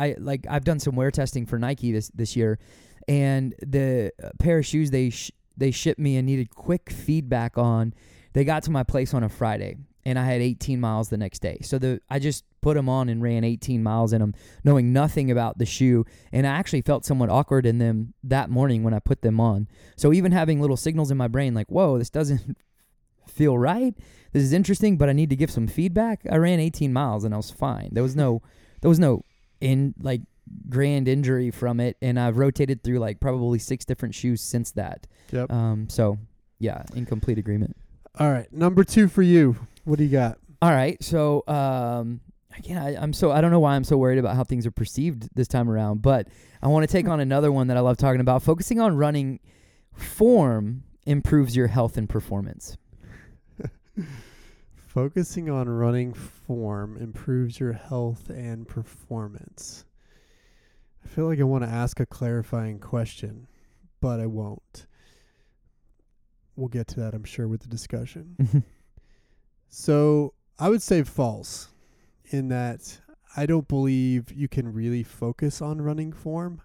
[0.00, 2.58] I like I've done some wear testing for Nike this this year,
[3.06, 7.58] and the uh, pair of shoes they sh- they shipped me and needed quick feedback
[7.58, 7.92] on.
[8.32, 11.40] They got to my place on a Friday, and I had 18 miles the next
[11.42, 11.58] day.
[11.62, 14.34] So the I just put them on and ran 18 miles in them,
[14.64, 16.06] knowing nothing about the shoe.
[16.32, 19.68] And I actually felt somewhat awkward in them that morning when I put them on.
[19.96, 22.56] So even having little signals in my brain like, whoa, this doesn't
[23.28, 23.94] feel right.
[24.32, 26.22] This is interesting, but I need to give some feedback.
[26.30, 27.90] I ran 18 miles and I was fine.
[27.92, 28.42] There was no,
[28.80, 29.24] there was no
[29.60, 30.22] in like
[30.68, 31.96] grand injury from it.
[32.02, 35.06] And I've rotated through like probably six different shoes since that.
[35.32, 35.52] Yep.
[35.52, 36.18] Um, so
[36.58, 37.76] yeah, in complete agreement.
[38.18, 38.52] All right.
[38.52, 39.56] Number two for you.
[39.84, 40.38] What do you got?
[40.60, 41.02] All right.
[41.02, 42.20] So um,
[42.56, 44.70] again, I, I'm so I don't know why I'm so worried about how things are
[44.70, 46.28] perceived this time around, but
[46.62, 48.42] I want to take on another one that I love talking about.
[48.42, 49.40] Focusing on running
[49.94, 52.76] form improves your health and performance.
[54.92, 59.84] Focusing on running form improves your health and performance.
[61.04, 63.46] I feel like I want to ask a clarifying question,
[64.00, 64.86] but I won't.
[66.56, 68.64] We'll get to that, I'm sure, with the discussion.
[69.68, 71.68] so I would say false
[72.32, 72.98] in that
[73.36, 76.62] I don't believe you can really focus on running form.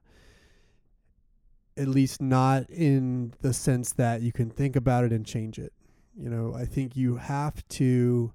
[1.78, 5.74] At least not in the sense that you can think about it and change it.
[6.18, 8.32] You know, I think you have to,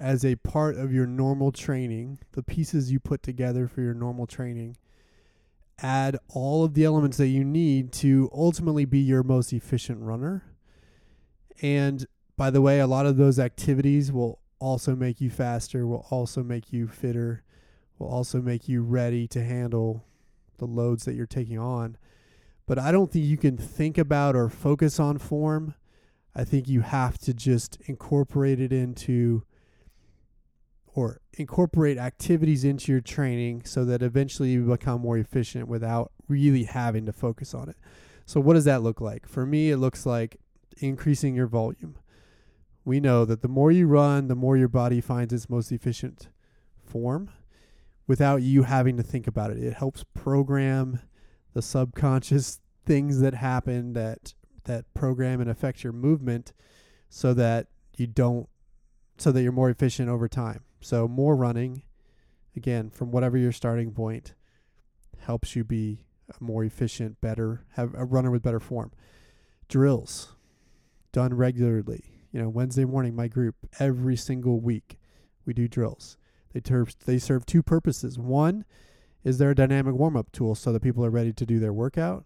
[0.00, 4.26] as a part of your normal training, the pieces you put together for your normal
[4.26, 4.76] training,
[5.78, 10.44] add all of the elements that you need to ultimately be your most efficient runner.
[11.62, 16.06] And by the way, a lot of those activities will also make you faster, will
[16.10, 17.42] also make you fitter,
[17.98, 20.04] will also make you ready to handle
[20.58, 21.96] the loads that you're taking on.
[22.66, 25.74] But I don't think you can think about or focus on form.
[26.34, 29.44] I think you have to just incorporate it into
[30.86, 36.64] or incorporate activities into your training so that eventually you become more efficient without really
[36.64, 37.76] having to focus on it.
[38.26, 39.26] So, what does that look like?
[39.26, 40.36] For me, it looks like
[40.78, 41.96] increasing your volume
[42.84, 46.28] we know that the more you run, the more your body finds its most efficient
[46.84, 47.30] form
[48.06, 49.58] without you having to think about it.
[49.58, 51.00] It helps program
[51.52, 54.34] the subconscious things that happen that
[54.70, 56.52] that program and affect your movement
[57.08, 58.48] so that you don't
[59.18, 60.64] so that you're more efficient over time.
[60.80, 61.82] So more running
[62.56, 64.34] again from whatever your starting point
[65.18, 66.06] helps you be
[66.38, 68.92] more efficient, better, have a runner with better form.
[69.68, 70.36] Drills
[71.12, 74.98] done regularly you know, Wednesday morning, my group, every single week,
[75.44, 76.16] we do drills.
[76.52, 76.62] They,
[77.04, 78.18] they serve two purposes.
[78.18, 78.64] One
[79.24, 81.72] is they're a dynamic warm up tool so that people are ready to do their
[81.72, 82.24] workout.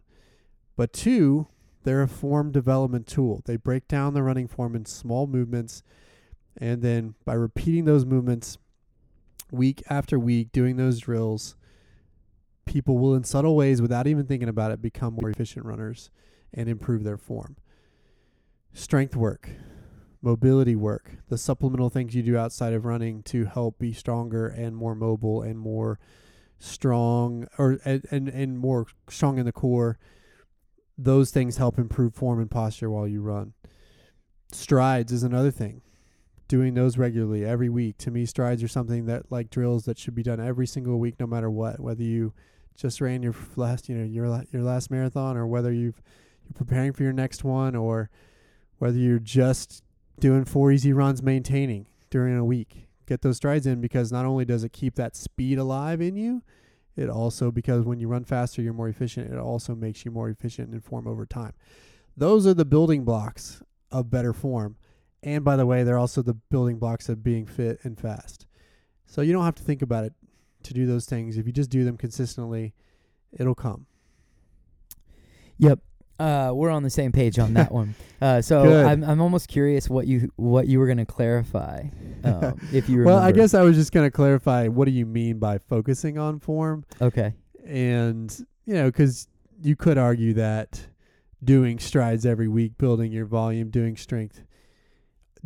[0.76, 1.48] But two,
[1.84, 3.42] they're a form development tool.
[3.44, 5.82] They break down the running form in small movements.
[6.56, 8.58] And then by repeating those movements
[9.50, 11.56] week after week, doing those drills,
[12.64, 16.10] people will, in subtle ways, without even thinking about it, become more efficient runners
[16.52, 17.56] and improve their form.
[18.72, 19.50] Strength work
[20.24, 24.74] mobility work, the supplemental things you do outside of running to help be stronger and
[24.74, 25.98] more mobile and more
[26.58, 29.98] strong or and and, and more strong in the core
[30.96, 33.52] those things help improve form and posture while you run.
[34.52, 35.82] Strides is another thing.
[36.46, 37.98] Doing those regularly every week.
[37.98, 41.18] To me, strides are something that like drills that should be done every single week,
[41.18, 41.80] no matter what.
[41.80, 42.32] Whether you
[42.76, 46.00] just ran your last, you know, your your last marathon, or whether you've
[46.44, 48.10] you're preparing for your next one, or
[48.78, 49.82] whether you're just
[50.20, 52.88] doing four easy runs, maintaining during a week.
[53.06, 56.42] Get those strides in because not only does it keep that speed alive in you,
[56.96, 59.32] it also because when you run faster, you're more efficient.
[59.32, 61.52] It also makes you more efficient in form over time.
[62.16, 64.76] Those are the building blocks of better form.
[65.22, 68.46] And by the way, they're also the building blocks of being fit and fast.
[69.06, 70.12] So you don't have to think about it
[70.64, 71.36] to do those things.
[71.36, 72.74] If you just do them consistently,
[73.32, 73.86] it'll come.
[75.58, 75.80] Yep.
[76.18, 77.94] Uh, we're on the same page on that one.
[78.20, 78.86] Uh, so Good.
[78.86, 81.84] I'm I'm almost curious what you what you were going to clarify,
[82.24, 83.04] um, if you remember.
[83.06, 86.16] well, I guess I was just going to clarify what do you mean by focusing
[86.18, 86.84] on form?
[87.00, 87.34] Okay.
[87.66, 88.30] And,
[88.66, 89.26] you know, because
[89.62, 90.86] you could argue that
[91.42, 94.42] doing strides every week, building your volume, doing strength,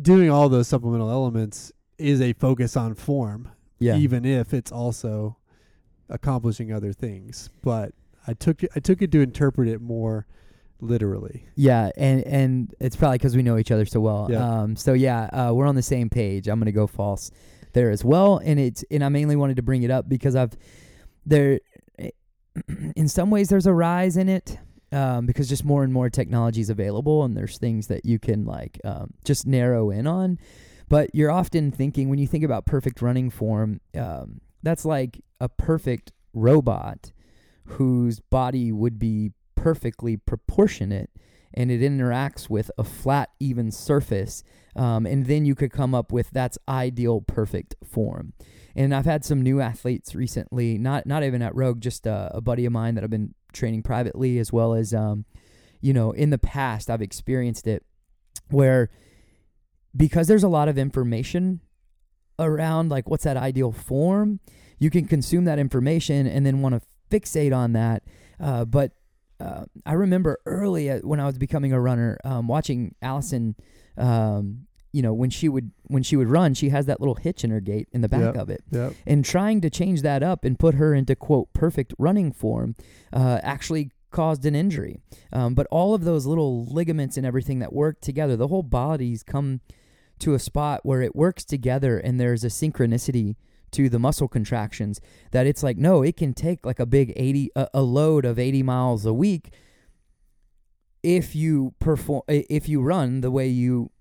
[0.01, 3.49] doing all those supplemental elements is a focus on form,
[3.79, 3.97] Yeah.
[3.97, 5.37] even if it's also
[6.09, 7.49] accomplishing other things.
[7.61, 7.93] But
[8.27, 10.25] I took it, I took it to interpret it more
[10.81, 11.45] literally.
[11.55, 14.27] Yeah, and and it's probably because we know each other so well.
[14.29, 14.61] Yeah.
[14.61, 14.75] Um.
[14.75, 16.47] So yeah, uh, we're on the same page.
[16.47, 17.31] I'm gonna go false
[17.73, 20.53] there as well, and it's and I mainly wanted to bring it up because I've
[21.25, 21.59] there,
[22.95, 24.57] in some ways, there's a rise in it.
[24.91, 28.43] Um, because just more and more technology is available, and there's things that you can
[28.43, 30.39] like um, just narrow in on.
[30.87, 35.47] But you're often thinking when you think about perfect running form, um, that's like a
[35.47, 37.11] perfect robot
[37.65, 41.09] whose body would be perfectly proportionate
[41.53, 44.43] and it interacts with a flat, even surface.
[44.75, 48.33] Um, and then you could come up with that's ideal, perfect form.
[48.75, 52.41] And I've had some new athletes recently, not not even at Rogue, just a, a
[52.41, 55.25] buddy of mine that I've been training privately, as well as, um,
[55.81, 57.83] you know, in the past I've experienced it
[58.49, 58.89] where
[59.95, 61.61] because there's a lot of information
[62.37, 64.39] around like what's that ideal form,
[64.77, 68.03] you can consume that information and then want to fixate on that.
[68.39, 68.93] Uh, but
[69.39, 73.55] uh, I remember early uh, when I was becoming a runner, um, watching Allison.
[73.97, 77.43] Um, you know, when she would when she would run, she has that little hitch
[77.43, 78.35] in her gait in the back Yep.
[78.37, 78.93] of it, Yep.
[79.05, 82.75] and trying to change that up and put her into quote perfect running form,
[83.13, 84.99] uh, actually caused an injury.
[85.31, 89.21] Um, but all of those little ligaments and everything that work together, the whole body's
[89.21, 89.61] come
[90.19, 93.35] to a spot where it works together, and there's a synchronicity
[93.71, 94.99] to the muscle contractions
[95.31, 98.39] that it's like no it can take like a big 80 a, a load of
[98.39, 99.53] 80 miles a week
[101.03, 103.91] if you perform if you run the way you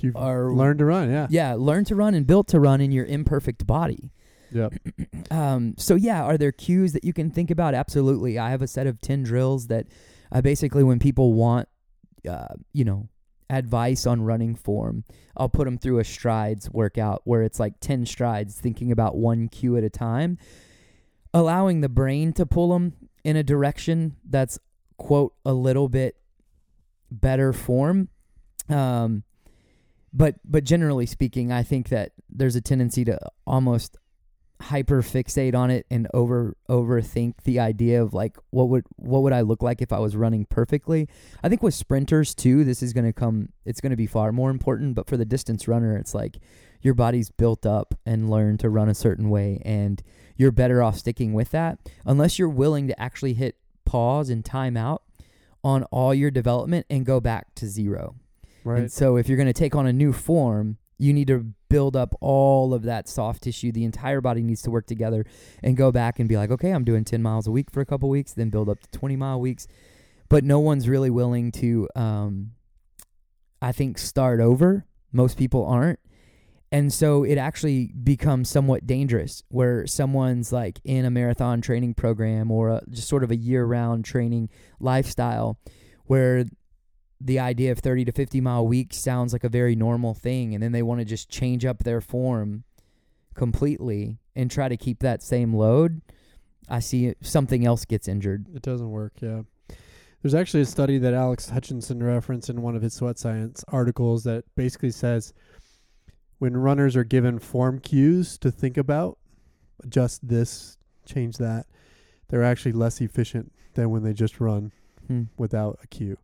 [0.00, 1.26] You've are learn to run, yeah.
[1.28, 4.12] yeah learn to run and built to run in your imperfect body
[4.50, 4.68] yeah
[5.30, 7.74] um, so yeah, are there cues that you can think about?
[7.74, 8.38] Absolutely.
[8.38, 9.86] I have a set of ten drills that
[10.30, 11.68] I basically, when people want,
[12.28, 13.08] uh, you know,
[13.52, 15.04] advice on running form,
[15.36, 19.48] I'll put them through a strides workout where it's like ten strides, thinking about one
[19.48, 20.38] cue at a time,
[21.34, 22.94] allowing the brain to pull them
[23.24, 24.58] in a direction that's
[24.96, 26.16] quote a little bit
[27.10, 28.08] better form.
[28.68, 29.22] Um,
[30.12, 33.96] but but generally speaking, I think that there's a tendency to almost
[34.60, 39.32] hyper fixate on it and over overthink the idea of like what would what would
[39.32, 41.08] I look like if I was running perfectly.
[41.42, 44.32] I think with sprinters too, this is going to come it's going to be far
[44.32, 46.38] more important, but for the distance runner, it's like
[46.80, 50.02] your body's built up and learned to run a certain way and
[50.36, 54.76] you're better off sticking with that unless you're willing to actually hit pause and time
[54.76, 55.02] out
[55.64, 58.16] on all your development and go back to zero.
[58.64, 58.80] Right.
[58.80, 61.96] And so if you're going to take on a new form, you need to build
[61.96, 63.72] up all of that soft tissue.
[63.72, 65.24] The entire body needs to work together
[65.62, 67.86] and go back and be like, okay, I'm doing 10 miles a week for a
[67.86, 69.66] couple weeks, then build up to 20 mile weeks.
[70.28, 72.52] But no one's really willing to, um,
[73.62, 74.84] I think, start over.
[75.12, 75.98] Most people aren't.
[76.70, 82.50] And so it actually becomes somewhat dangerous where someone's like in a marathon training program
[82.50, 85.58] or a, just sort of a year round training lifestyle
[86.04, 86.44] where
[87.24, 90.62] the idea of 30 to 50 mile weeks sounds like a very normal thing and
[90.62, 92.64] then they want to just change up their form
[93.34, 96.02] completely and try to keep that same load
[96.68, 99.42] i see something else gets injured It doesn't work, yeah.
[100.20, 104.22] There's actually a study that Alex Hutchinson referenced in one of his Sweat Science articles
[104.22, 105.32] that basically says
[106.38, 109.18] when runners are given form cues to think about,
[109.82, 111.66] adjust this, change that,
[112.28, 114.70] they're actually less efficient than when they just run
[115.08, 115.22] Hmm.
[115.36, 116.16] without a cue.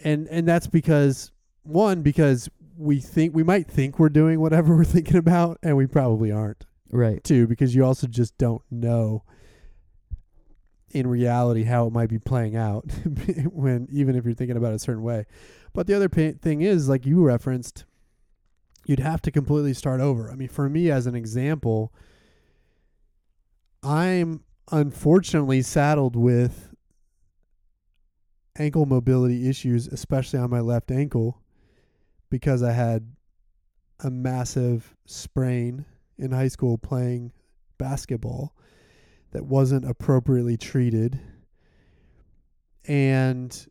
[0.00, 1.32] And and that's because
[1.62, 5.86] one because we think we might think we're doing whatever we're thinking about and we
[5.86, 9.22] probably aren't right too because you also just don't know
[10.90, 12.84] in reality how it might be playing out
[13.52, 15.26] when even if you're thinking about it a certain way.
[15.72, 17.84] But the other pa- thing is, like you referenced,
[18.86, 20.30] you'd have to completely start over.
[20.30, 21.92] I mean, for me, as an example,
[23.82, 26.67] I'm unfortunately saddled with
[28.58, 31.40] ankle mobility issues, especially on my left ankle,
[32.30, 33.14] because I had
[34.00, 35.84] a massive sprain
[36.18, 37.32] in high school playing
[37.78, 38.54] basketball
[39.30, 41.20] that wasn't appropriately treated.
[42.86, 43.66] And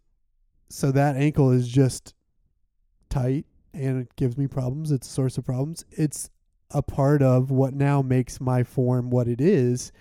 [0.70, 2.14] so that ankle is just
[3.10, 4.92] tight and it gives me problems.
[4.92, 5.86] It's a source of problems.
[5.92, 6.30] It's
[6.72, 9.92] a part of what now makes my form what it is.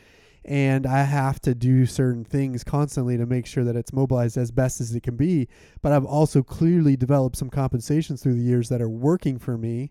[0.46, 4.52] And I have to do certain things constantly to make sure that it's mobilized as
[4.52, 5.48] best as it can be.
[5.82, 9.90] But I've also clearly developed some compensations through the years that are working for me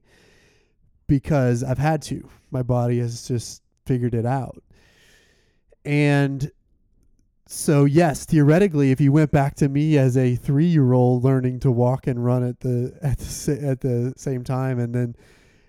[1.07, 2.29] because I've had to.
[2.51, 4.63] My body has just figured it out.
[5.83, 6.49] And
[7.47, 12.07] so yes, theoretically, if you went back to me as a three-year-old learning to walk
[12.07, 15.15] and run at the at the at the same time, and then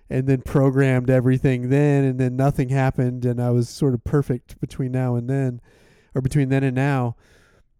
[0.08, 4.60] and then programmed everything then, and then nothing happened, and I was sort of perfect
[4.60, 5.60] between now and then,
[6.14, 7.16] or between then and now,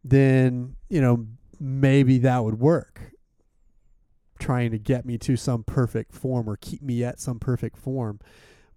[0.05, 1.27] then you know
[1.61, 3.01] maybe that would work.
[4.39, 8.21] Trying to get me to some perfect form or keep me at some perfect form,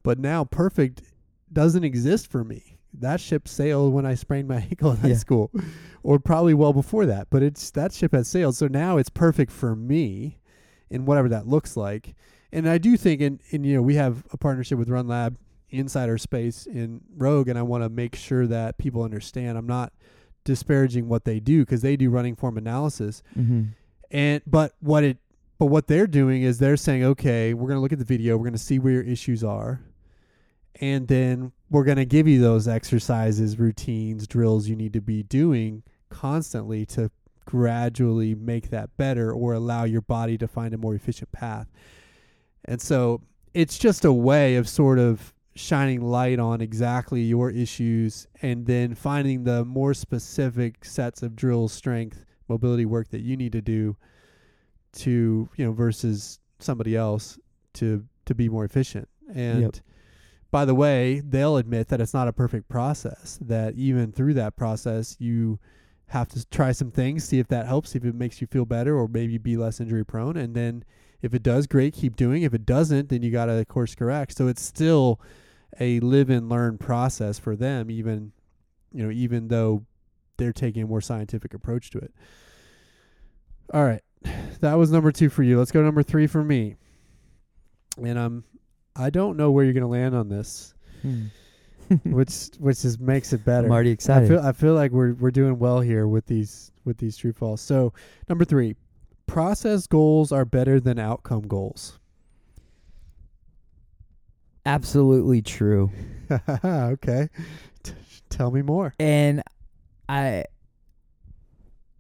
[0.04, 1.02] but now perfect
[1.52, 5.16] doesn't exist for me that ship sailed when I sprained my ankle in high Yeah.
[5.16, 5.52] school,
[6.02, 7.28] or probably well before that.
[7.30, 10.40] But it's that ship has sailed, so now it's perfect for me,
[10.90, 12.16] in whatever that looks like.
[12.52, 15.38] And I do think, in, in you know, we have a partnership with Run Lab
[15.70, 19.58] inside our space in Rogue, and I want to make sure that people understand.
[19.58, 19.94] I'm not
[20.44, 23.64] disparaging what they do because they do running form analysis, Mm-hmm.
[24.10, 25.18] and but what it
[25.60, 28.38] but what they're doing is they're saying, okay, we're going to look at the video,
[28.38, 29.82] we're going to see where your issues are,
[30.82, 35.22] and then we're going to give you those exercises, routines, drills you need to be
[35.22, 37.12] doing constantly to
[37.46, 41.68] gradually make that better or allow your body to find a more efficient path.
[42.70, 43.22] And so
[43.56, 48.94] it's just a way of sort of shining light on exactly your issues and then
[48.94, 53.98] finding the more specific sets of drill strength mobility work that you need to do
[54.94, 57.38] to you know versus somebody else
[57.74, 59.76] to to be more efficient and Yep.
[60.52, 64.56] by the way they'll admit that it's not a perfect process that even through that
[64.56, 65.60] process you
[66.08, 68.66] have to try some things see if that helps see if it makes you feel
[68.66, 70.84] better or maybe be less injury prone and then
[71.22, 72.44] if it does great keep doing.
[72.44, 74.38] If it doesn't then you got to course correct.
[74.38, 75.20] So it's still
[75.80, 78.32] a live and learn process for them even
[78.92, 79.86] you know even though
[80.38, 82.14] they're taking a more scientific approach to it.
[83.74, 84.02] All right.
[84.62, 85.58] That was number two for you.
[85.58, 86.76] Let's go to number three for me.
[88.04, 88.44] And um
[88.96, 90.74] i don't know where you're going to land on this
[92.04, 93.66] which which just makes it better.
[93.66, 96.98] I'm already I feel I feel like we're we're doing well here with these with
[96.98, 97.62] these true false.
[97.62, 97.94] So
[98.28, 98.76] number three,
[99.30, 102.00] process goals are better than outcome goals.
[104.66, 105.92] Absolutely true.
[106.66, 107.30] okay,
[107.84, 107.94] T-
[108.30, 108.94] tell me more.
[109.00, 109.42] and
[110.08, 110.46] I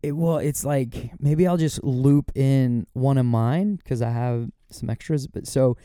[0.02, 4.50] it well it's like maybe I'll just loop in one of mine because I have
[4.72, 5.76] some extras but so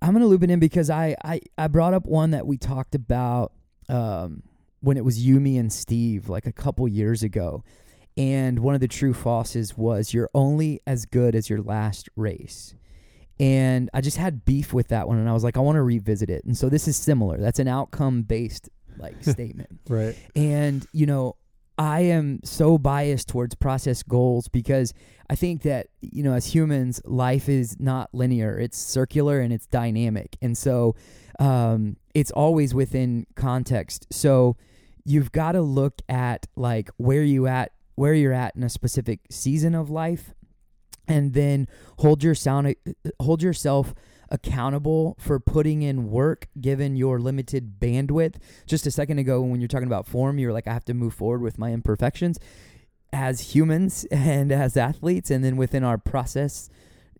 [0.00, 2.94] I'm gonna loop it in because I I, I brought up one that we talked
[2.94, 3.52] about
[3.88, 4.42] um,
[4.80, 7.62] when it was Yumi and Steve like a couple years ago
[8.16, 12.74] and one of the true falses was you're only as good as your last race
[13.40, 15.82] and I just had beef with that one and I was like I want to
[15.82, 20.16] revisit it and so this is similar that's an outcome based like statement Right.
[20.36, 21.36] and, you know,
[21.78, 24.92] I am so biased towards process goals because
[25.30, 29.66] I think that, you know, as humans, life is not linear, it's circular and it's
[29.66, 30.36] dynamic.
[30.42, 30.94] And so
[31.40, 34.06] um, it's always within context.
[34.12, 34.56] So
[35.06, 37.72] you've got to look at like where you at
[38.02, 40.34] where you're at in a specific season of life
[41.06, 41.68] and then
[42.00, 42.74] hold your sound
[43.20, 43.94] hold yourself
[44.28, 48.38] accountable for putting in work given your limited bandwidth.
[48.66, 50.94] Just a second ago, when you're talking about form, you were like, I have to
[50.94, 52.40] move forward with my imperfections
[53.12, 55.30] as humans and as athletes.
[55.30, 56.68] And then within our process,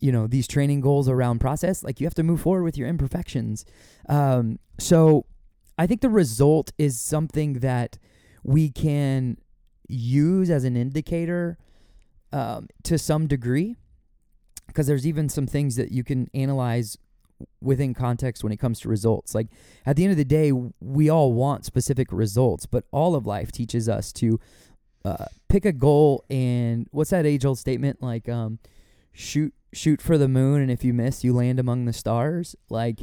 [0.01, 2.89] you know, these training goals around process, like you have to move forward with your
[2.89, 3.64] imperfections.
[4.09, 5.26] Um, so
[5.78, 7.99] I think the result is something that
[8.43, 9.37] we can
[9.93, 11.59] use as an indicator
[12.32, 13.76] um, to some degree
[14.66, 16.97] because there's even some things that you can analyze
[17.61, 19.34] within context when it comes to results.
[19.34, 19.49] Like
[19.84, 23.53] at the end of the day, we all want specific results, but all of life
[23.53, 24.40] teaches us to
[25.05, 28.59] uh, pick a goal and what's that age old statement like um,
[29.12, 33.01] shoot shoot for the moon and if you miss you land among the stars like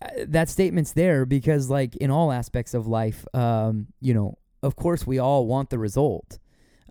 [0.00, 4.76] uh, that statement's there because like in all aspects of life um, you know of
[4.76, 6.38] course we all want the result.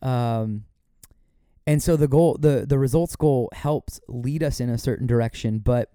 [0.01, 0.65] Um,
[1.65, 5.59] and so the goal the the results goal helps lead us in a certain direction,
[5.59, 5.91] but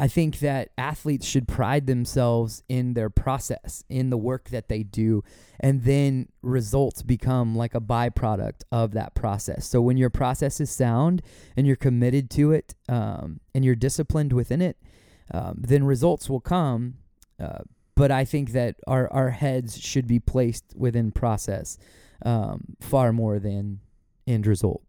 [0.00, 4.82] I think that athletes should pride themselves in their process, in the work that they
[4.82, 5.22] do,
[5.60, 9.66] and then results become like a byproduct of that process.
[9.66, 11.20] So when your process is sound
[11.54, 14.78] and you're committed to it um, and you're disciplined within it,
[15.34, 16.94] um, then results will come.
[17.38, 17.64] Uh,
[17.94, 21.78] but I think that our, our heads should be placed within process
[22.22, 23.80] um, far more than
[24.26, 24.82] end result.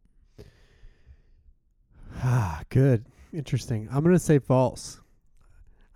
[2.17, 3.05] Ah, good.
[3.33, 3.87] Interesting.
[3.91, 4.99] I'm to say false.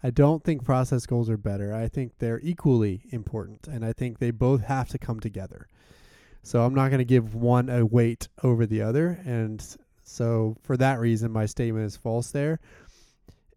[0.01, 1.73] I don't think process goals are better.
[1.73, 5.67] I think they're equally important, and I think they both have to come together.
[6.43, 9.19] So I'm not going to give one a weight over the other.
[9.25, 9.65] And
[10.03, 12.59] so for that reason, my statement is false there.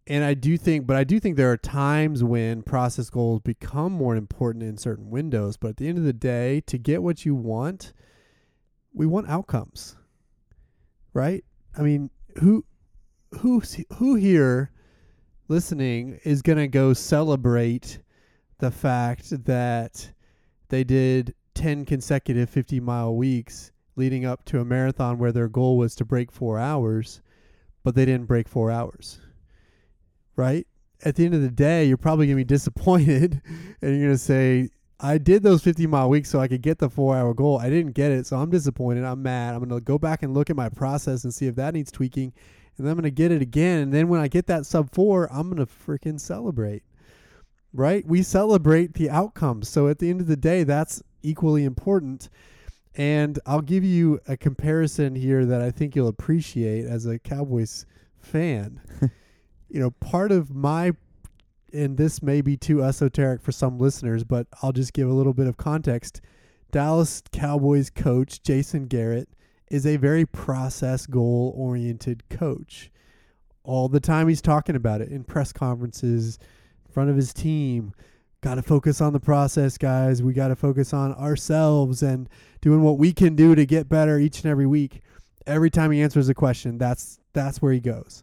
[0.08, 3.92] And I do think, but I do think there are times when process goals become
[3.92, 5.58] more important in certain windows.
[5.58, 7.92] But at the end of the day, to get what you want,
[8.94, 9.96] we want outcomes,
[11.12, 11.44] right?
[11.76, 12.08] I mean,
[12.40, 12.64] who,
[13.40, 13.62] who,
[13.96, 14.72] who here
[15.48, 17.98] listening is going to go celebrate
[18.60, 20.10] the fact that
[20.70, 25.76] they did 10 consecutive 50 mile weeks leading up to a marathon where their goal
[25.76, 27.20] was to break four hours,
[27.84, 29.20] but they didn't break four hours.
[30.38, 30.66] Right?
[31.04, 33.42] At the end of the day, you're probably going to be disappointed
[33.82, 34.70] and you're going to say,
[35.00, 37.58] I did those 50 mile weeks so I could get the four hour goal.
[37.58, 39.04] I didn't get it, so I'm disappointed.
[39.04, 39.54] I'm mad.
[39.54, 41.92] I'm going to go back and look at my process and see if that needs
[41.92, 42.32] tweaking
[42.78, 43.80] and then I'm going to get it again.
[43.80, 46.84] And then when I get that sub four, I'm going to freaking celebrate.
[47.74, 48.06] Right?
[48.06, 49.68] We celebrate the outcomes.
[49.68, 52.30] So at the end of the day, that's equally important.
[52.94, 57.84] And I'll give you a comparison here that I think you'll appreciate as a Cowboys
[58.20, 58.80] fan.
[59.68, 60.92] you know, part of my,
[61.72, 65.34] and this may be too esoteric for some listeners, but I'll just give a little
[65.34, 66.20] bit of context.
[66.70, 69.28] Dallas Cowboys coach Jason Garrett
[69.70, 72.90] is a very process goal oriented coach.
[73.64, 76.38] All the time he's talking about it in press conferences,
[76.86, 77.92] in front of his team.
[78.40, 80.22] Got to focus on the process, guys.
[80.22, 82.28] We got to focus on ourselves and
[82.60, 85.00] doing what we can do to get better each and every week.
[85.46, 88.22] Every time he answers a question, that's that's where he goes.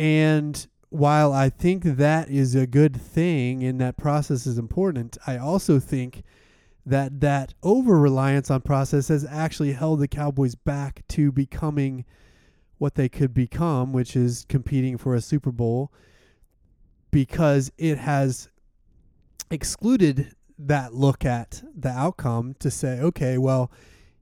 [0.00, 5.36] And while I think that is a good thing and that process is important, I
[5.36, 6.22] also think
[6.86, 12.06] that that over reliance on process has actually held the Cowboys back to becoming
[12.78, 15.92] what they could become, which is competing for a Super Bowl,
[17.10, 18.48] because it has
[19.50, 23.70] excluded that look at the outcome to say, okay, well,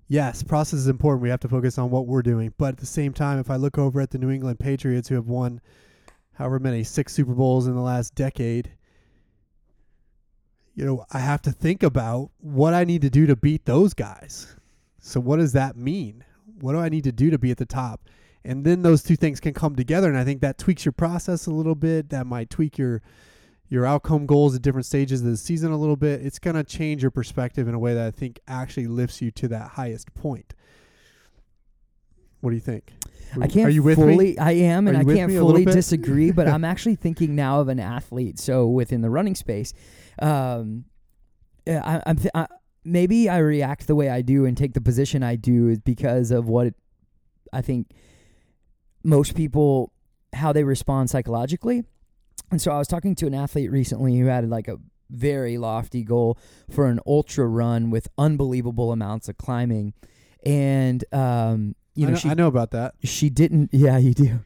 [0.09, 1.23] yes, process is important.
[1.23, 2.53] We have to focus on what we're doing.
[2.59, 5.15] But at the same time, if I look over at the New England Patriots who
[5.15, 5.61] have won
[6.33, 8.73] however many, six Super Bowls in the last decade,
[10.75, 13.95] you know, I have to think about what I need to do to beat those
[13.95, 14.57] guys.
[15.01, 16.25] So what does that mean?
[16.61, 18.03] What do I need to do to be at the top?
[18.45, 21.47] And then those two things can come together and I think that tweaks your process
[21.47, 22.11] a little bit.
[22.11, 23.03] That might tweak your
[23.69, 26.25] your outcome goals at different stages of the season a little bit.
[26.25, 29.31] It's going to change your perspective in a way that I think actually lifts you
[29.33, 30.55] to that highest point.
[32.41, 32.93] What do you think?
[33.41, 34.17] I can't Are you with fully.
[34.17, 34.39] me?
[34.39, 36.31] I am, and I can't me a little fully disagree.
[36.31, 38.39] But I'm actually thinking now of an athlete.
[38.39, 39.75] So within the running space,
[40.21, 40.85] um,
[41.67, 42.47] I, I'm th- I,
[42.85, 46.31] maybe I react the way I do and take the position I do is because
[46.31, 46.75] of what it,
[47.53, 47.91] I think
[49.05, 49.93] most people
[50.33, 51.85] how they respond psychologically.
[52.51, 54.79] And so I was talking to an athlete recently who had like a
[55.11, 56.39] very lofty goal
[56.71, 59.95] for an ultra run with unbelievable amounts of climbing,
[60.45, 62.95] and um, you I know, know, she I know about that.
[63.03, 64.41] she didn't yeah you do.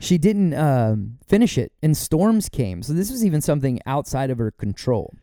[0.00, 2.82] She didn't um, finish it and storms came.
[2.82, 5.14] So this was even something outside of her control.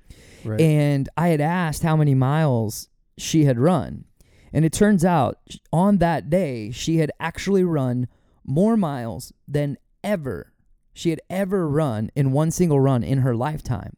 [0.45, 0.59] Right.
[0.59, 4.05] and i had asked how many miles she had run.
[4.51, 5.38] And it turns out
[5.71, 8.07] on that day she had actually run
[8.45, 10.52] more miles than ever
[10.93, 13.95] she had ever run in one single run in her lifetime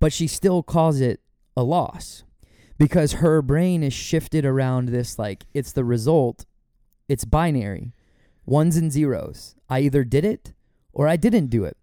[0.00, 1.20] but she still calls it
[1.56, 2.24] a loss
[2.78, 6.44] because her brain is shifted around this like it's the result
[7.08, 7.92] it's binary
[8.46, 9.54] ones and zeros.
[9.68, 10.52] I either did it
[10.92, 11.76] or i didn't do it.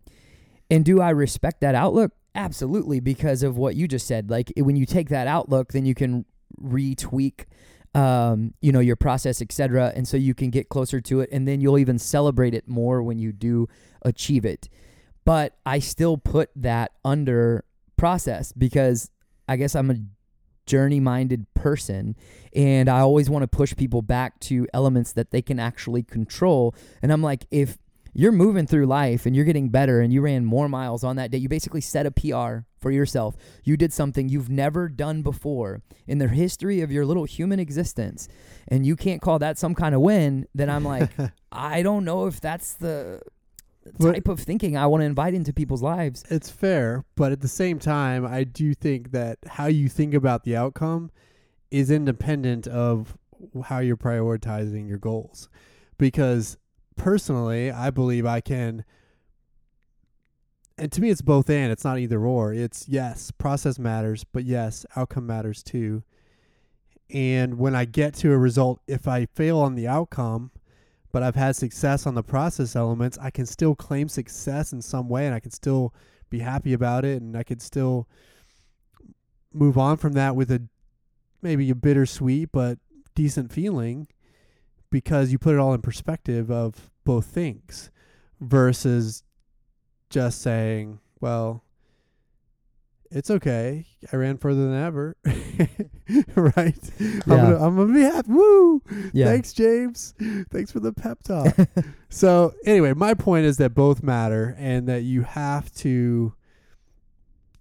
[0.70, 2.12] And do i respect that outlook?
[2.34, 4.30] Absolutely because of what you just said.
[4.30, 6.26] Like when you take that outlook then you can
[6.62, 7.46] retweak
[7.94, 11.48] um, you know your process etc and so you can get closer to it and
[11.48, 13.68] then you'll even celebrate it more when you do
[14.04, 14.70] achieve it
[15.26, 17.66] but i still put that under
[17.98, 19.12] process because
[19.50, 19.96] i guess i'm a
[20.66, 22.16] journey minded person
[22.56, 26.76] and I always want to push people back to elements that they can actually control.
[27.02, 27.78] And I'm like, if
[28.14, 31.32] you're moving through life and you're getting better and you ran more miles on that
[31.32, 31.38] day.
[31.38, 33.36] You basically set a PR for yourself.
[33.64, 38.28] You did something you've never done before in the history of your little human existence.
[38.68, 41.10] And you can't call that some kind of win, then I'm like,
[41.52, 43.22] I don't know if that's the
[43.98, 46.24] But- type of thinking I want to invite into people's lives.
[46.30, 50.44] It's fair, but at the same time, I do think that how you think about
[50.44, 51.12] the outcome
[51.70, 53.18] is independent of
[53.66, 55.48] how you're prioritizing your goals.
[55.98, 56.58] Because
[56.96, 58.86] personally, I believe I can.
[60.78, 61.72] And to me, it's both and.
[61.72, 62.54] It's not either or.
[62.54, 66.04] It's yes, process matters, but yes, outcome matters too.
[67.14, 70.52] And when I get to a result, if I fail on the outcome,
[71.12, 75.10] but I've had success on the process elements, I can still claim success in some
[75.10, 75.94] way and I can still
[76.30, 78.08] be happy about it and I could still
[79.54, 80.62] move on from that with a
[81.42, 82.80] maybe a bittersweet but
[83.16, 84.08] decent feeling
[84.92, 87.90] because you put it all in perspective of both things
[88.40, 89.24] versus
[90.10, 91.64] just saying, well,
[93.10, 93.86] it's okay.
[94.14, 95.18] I ran further than ever.
[96.36, 96.78] right?
[97.00, 97.22] I'm, Yeah.
[97.26, 98.32] gonna, I'm gonna be happy.
[98.32, 98.82] Woo!
[99.14, 99.26] Yeah.
[99.26, 100.14] Thanks, James.
[100.50, 101.56] Thanks for the pep talk.
[102.10, 106.34] so anyway, my point is that both matter and that you have to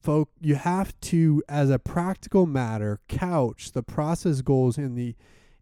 [0.03, 5.15] folk you have to as a practical matter couch the process goals in the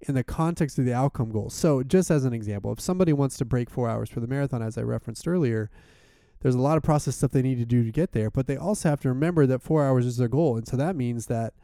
[0.02, 1.54] in the context of the outcome goals.
[1.54, 4.62] So just as an example, if somebody wants to break 4 hours for the marathon
[4.62, 5.70] as I referenced earlier,
[6.40, 8.56] there's a lot of process stuff they need to do to get there, but they
[8.56, 10.56] also have to remember that 4 hours is their goal.
[10.56, 11.54] And so that means that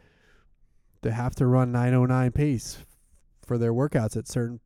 [1.02, 2.78] they have to run 909 pace
[3.46, 4.60] for their workouts at certain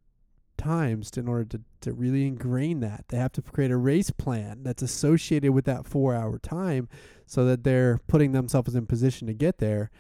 [0.57, 3.05] times in order to, to really ingrain that.
[3.09, 6.89] They have to create a race plan that's associated with that four hour time
[7.27, 9.91] so that they're putting themselves in position to get there.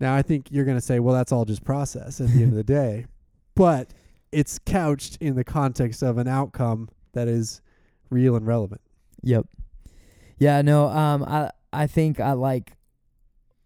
[0.00, 2.52] Now, I think you're going to say, well, that's all just process at the end
[2.52, 3.06] of the day.
[3.56, 3.90] But
[4.32, 7.60] it's couched in the context of an outcome that is
[8.08, 8.80] real and relevant.
[9.22, 9.46] Yep.
[10.38, 12.76] Yeah, no, um I I think I like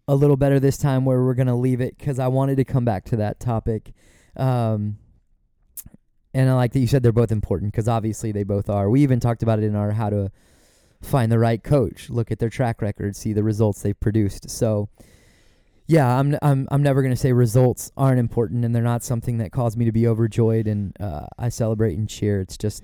[0.07, 2.65] a little better this time where we're going to leave it cuz I wanted to
[2.65, 3.93] come back to that topic.
[4.35, 4.97] Um
[6.33, 8.89] and I like that you said they're both important cuz obviously they both are.
[8.89, 10.31] We even talked about it in our how to
[11.01, 14.49] find the right coach, look at their track record, see the results they've produced.
[14.49, 14.89] So
[15.87, 19.37] yeah, I'm I'm I'm never going to say results aren't important and they're not something
[19.37, 22.41] that cause me to be overjoyed and uh, I celebrate and cheer.
[22.41, 22.83] It's just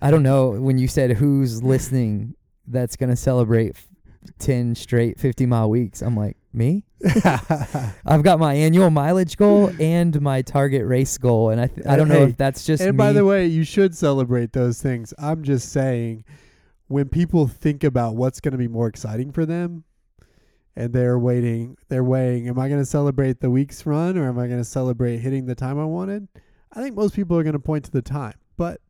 [0.00, 2.34] I don't know when you said who's listening
[2.66, 3.76] that's going to celebrate
[4.38, 6.00] 10 straight 50 mile weeks.
[6.00, 6.84] I'm like, me?
[8.06, 11.96] I've got my annual mileage goal and my target race goal and I th- I
[11.96, 12.98] don't know if that's just and me.
[12.98, 15.12] by the way, you should celebrate those things.
[15.18, 16.24] I'm just saying,
[16.86, 19.82] when people think about what's going to be more exciting for them,
[20.76, 24.38] and they're waiting, they're weighing, am I going to celebrate the week's run or am
[24.38, 26.28] I going to celebrate hitting the time I wanted?
[26.72, 28.80] I think most people are going to point to the time, but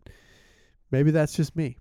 [0.91, 1.77] maybe that's just me.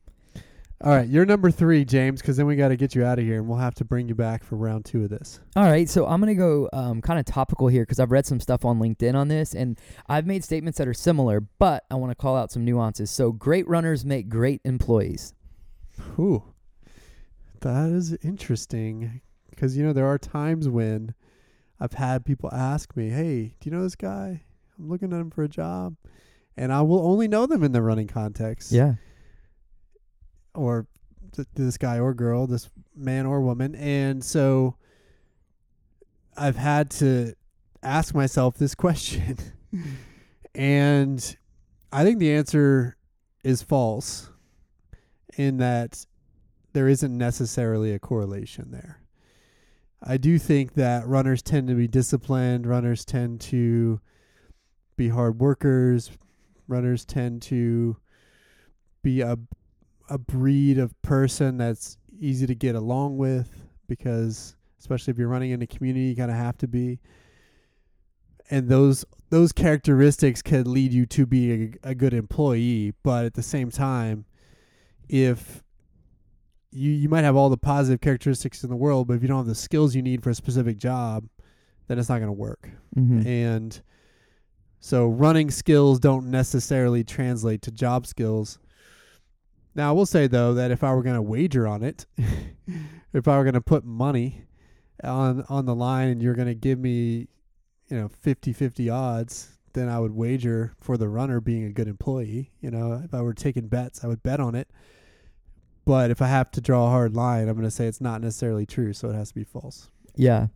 [0.83, 3.25] All right, you're number three, James, because then we got to get you out of
[3.25, 5.39] here, and we'll have to bring you back for round two of this.
[5.55, 8.25] All right, so I'm going to go um, kind of topical here because I've read
[8.25, 9.79] some stuff on LinkedIn on this and
[10.09, 13.11] I've made statements that are similar, but I want to call out some nuances.
[13.11, 15.35] So, great runners make great employees.
[16.17, 16.41] Ooh,
[17.59, 19.21] that is interesting.
[19.61, 21.13] Because you know there are times when
[21.79, 24.41] I've had people ask me, "Hey, do you know this guy?
[24.79, 25.97] I'm looking at him for a job,"
[26.57, 28.71] and I will only know them in the running context.
[28.71, 28.95] Yeah.
[30.55, 30.87] Or
[31.33, 34.77] th- this guy or girl, this man or woman, and so
[36.35, 37.35] I've had to
[37.83, 39.37] ask myself this question,
[40.55, 41.37] and
[41.93, 42.97] I think the answer
[43.43, 44.27] is false.
[45.37, 46.03] In that
[46.73, 49.00] there isn't necessarily a correlation there.
[50.03, 53.99] I do think that runners tend to be disciplined, runners tend to
[54.95, 56.11] be hard workers,
[56.67, 57.97] runners tend to
[59.03, 59.37] be a
[60.09, 65.51] a breed of person that's easy to get along with because especially if you're running
[65.51, 66.99] in a community you kind of have to be.
[68.49, 71.51] And those those characteristics could lead you to be
[71.83, 74.25] a, a good employee but at the same time
[75.07, 75.63] if
[76.71, 79.37] you you might have all the positive characteristics in the world, but if you don't
[79.37, 81.27] have the skills you need for a specific job,
[81.87, 82.69] then it's not going to work.
[82.95, 83.27] Mm-hmm.
[83.27, 83.81] And
[84.79, 88.59] so running skills don't necessarily translate to job skills.
[89.75, 92.05] Now, I will say though that if I were going to wager on it,
[93.13, 94.43] if I were going to put money
[95.03, 97.27] on on the line and you're going to give me,
[97.87, 102.51] you know, 50-50 odds, then I would wager for the runner being a good employee.
[102.61, 104.69] You know, if I were taking bets, I would bet on it.
[105.85, 108.21] But if I have to draw a hard line, I'm going to say it's not
[108.21, 109.89] necessarily true, so it has to be false.
[110.15, 110.47] Yeah,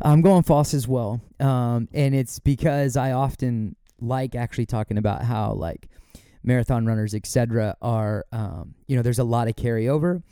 [0.00, 1.20] I'm going false as well.
[1.38, 5.88] Um, and it's because I often like actually talking about how like
[6.42, 10.22] marathon runners, etc., are um, you know there's a lot of carryover.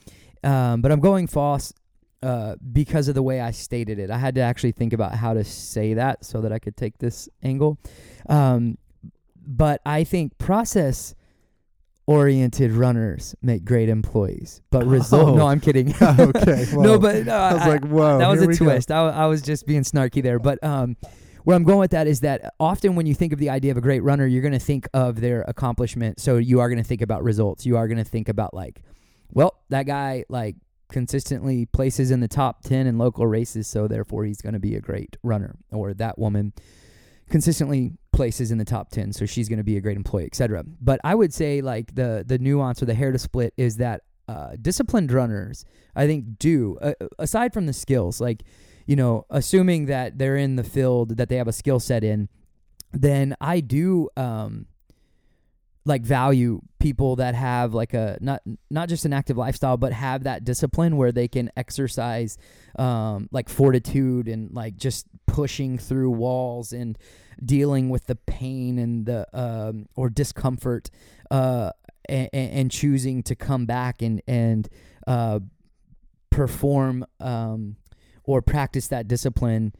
[0.44, 1.74] Um, but I'm going false
[2.22, 4.11] uh, because of the way I stated it.
[4.11, 6.99] I had to actually think about how to say that so that I could take
[6.99, 7.78] this angle.
[8.28, 8.78] Um,
[9.46, 11.14] but I think process
[12.09, 14.62] oriented runners make great employees.
[14.70, 15.34] But result, Oh.
[15.36, 15.94] no, I'm kidding.
[16.02, 16.64] okay.
[16.72, 18.18] no, but no, I was I- like, whoa.
[18.18, 18.90] that was a twist.
[18.90, 20.38] I, I was just being snarky there.
[20.38, 20.96] But um,
[21.44, 23.76] where I'm going with that is that often when you think of the idea of
[23.76, 26.18] a great runner, you're going to think of their accomplishment.
[26.18, 27.66] So you are going to think about results.
[27.66, 28.80] You are going to think about like,
[29.30, 30.56] well, that guy like
[30.90, 34.74] consistently places in the top 10 in local races, so therefore he's going to be
[34.76, 35.56] a great runner.
[35.70, 36.54] Or that woman
[37.29, 40.64] consistently places in the top 10, so she's going to be a great employee, etc.
[40.81, 44.03] But I would say like the the nuance or the hair to split is that
[44.29, 45.64] uh, disciplined runners,
[45.97, 48.45] I think, do uh, aside from the skills, like
[48.87, 52.29] you know, assuming that they're in the field that they have a skill set in,
[52.93, 54.66] then I do um,
[55.89, 60.24] like value people that have like a not not just an active lifestyle, but have
[60.24, 62.36] that discipline where they can exercise
[62.78, 66.99] um, like fortitude and like just pushing through walls and
[67.45, 70.91] dealing with the pain and the um, or discomfort
[71.30, 71.70] uh,
[72.09, 74.68] and, and choosing to come back and and
[75.07, 75.41] uh,
[76.30, 77.76] perform um,
[78.24, 79.72] or practice that discipline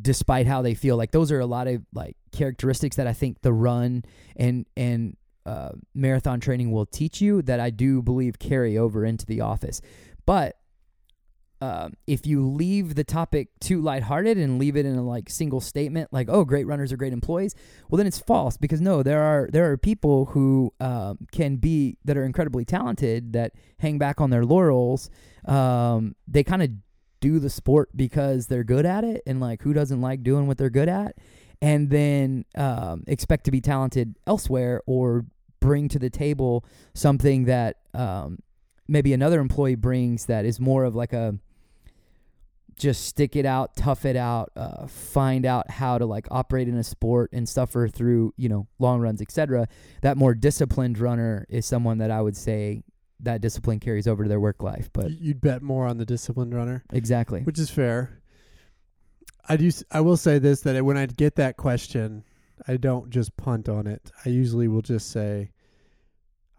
[0.00, 0.96] despite how they feel.
[0.96, 4.04] Like those are a lot of like characteristics that I think the run
[4.34, 9.26] and and uh, marathon training will teach you that I do believe carry over into
[9.26, 9.80] the office
[10.26, 10.56] but
[11.62, 15.60] um, if you leave the topic too lighthearted and leave it in a like single
[15.60, 17.54] statement, like "oh, great runners are great employees,"
[17.88, 21.98] well, then it's false because no, there are there are people who um, can be
[22.04, 25.08] that are incredibly talented that hang back on their laurels.
[25.44, 26.70] Um, they kind of
[27.20, 30.58] do the sport because they're good at it, and like who doesn't like doing what
[30.58, 31.14] they're good at,
[31.62, 35.24] and then um, expect to be talented elsewhere or
[35.60, 38.40] bring to the table something that um,
[38.88, 41.38] maybe another employee brings that is more of like a
[42.76, 46.76] just stick it out, tough it out, uh, find out how to like operate in
[46.76, 49.68] a sport and suffer through you know long runs, etc.
[50.00, 52.82] That more disciplined runner is someone that I would say
[53.20, 54.90] that discipline carries over to their work life.
[54.92, 58.21] But You'd bet more on the disciplined runner, exactly, which is fair.
[59.48, 59.70] I do.
[59.90, 62.24] I will say this: that when I get that question,
[62.66, 64.10] I don't just punt on it.
[64.24, 65.50] I usually will just say,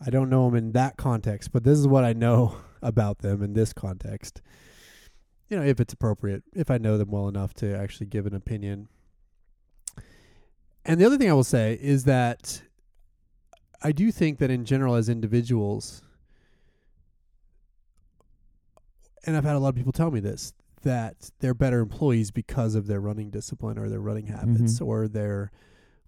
[0.05, 3.41] I don't know them in that context, but this is what I know about them
[3.41, 4.41] in this context.
[5.49, 8.33] You know, if it's appropriate, if I know them well enough to actually give an
[8.33, 8.89] opinion.
[10.85, 12.61] And the other thing I will say is that
[13.81, 16.01] I do think that in general, as individuals,
[19.25, 20.53] and I've had a lot of people tell me this,
[20.83, 24.85] that they're better employees because of their running discipline or their running habits Mhm.
[24.87, 25.51] or their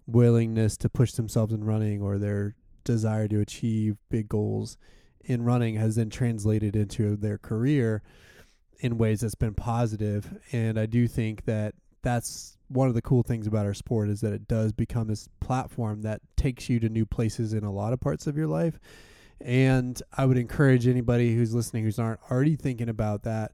[0.06, 2.54] willingness to push themselves in running or their
[2.84, 4.76] desire to achieve big goals
[5.24, 8.02] in running has then translated into their career
[8.78, 13.22] in ways that's been positive and I do think that that's one of the cool
[13.24, 16.88] things about our sport is that it does become this platform that takes you to
[16.88, 18.78] new places in a lot of parts of your life
[19.40, 23.52] and I would encourage anybody who's listening who's aren't already thinking about that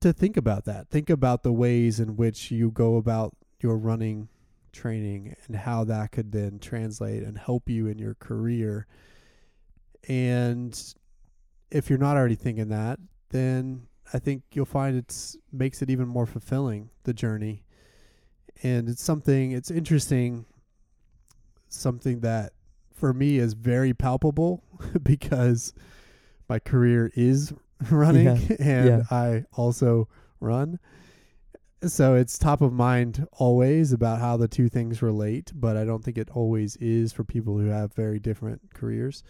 [0.00, 0.88] to think about that.
[0.88, 4.28] Think about the ways in which you go about your running
[4.72, 8.86] training and how that could then translate and help you in your career.
[10.08, 10.78] And
[11.70, 12.98] if you're not already thinking that,
[13.30, 17.64] then I think you'll find it's makes it even more fulfilling the journey.
[18.62, 20.46] And it's something it's interesting
[21.68, 22.52] something that
[22.92, 24.64] for me is very palpable
[25.02, 25.72] because
[26.48, 27.52] my career is
[27.90, 29.02] running Yeah, and yeah.
[29.10, 30.08] I also
[30.40, 30.78] run.
[31.82, 36.04] So it's top of mind always about how the two things relate, but I don't
[36.04, 39.22] think it always is for people who have very different careers.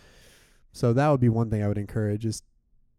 [0.72, 2.42] So that would be one thing I would encourage is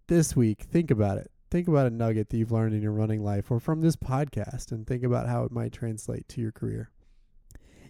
[0.07, 1.31] this week think about it.
[1.49, 4.71] Think about a nugget that you've learned in your running life or from this podcast
[4.71, 6.91] and think about how it might translate to your career.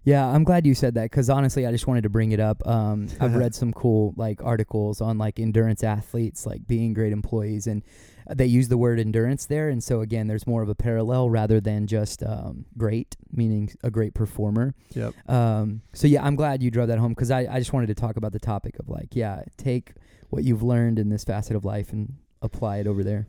[0.04, 2.66] Yeah, I'm glad you said that because honestly, I just wanted to bring it up.
[2.68, 7.68] Um, I've read some cool like articles on like endurance athletes like being great employees,
[7.68, 7.84] and
[8.28, 9.70] they use the word endurance there.
[9.70, 13.92] And so again, there's more of a parallel rather than just um, great, meaning a
[13.92, 14.74] great performer.
[14.96, 15.14] Yep.
[15.30, 17.96] Um, so yeah, I'm glad you drove that home because I, I just wanted to
[17.96, 19.92] talk about the topic of like, yeah, take
[20.30, 23.28] what you've learned in this facet of life and apply it over there.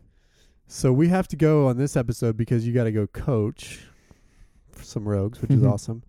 [0.68, 3.81] So we have to go on this episode because you got to go coach
[4.81, 5.70] some rogues, which is Mhm.
[5.70, 6.03] awesome.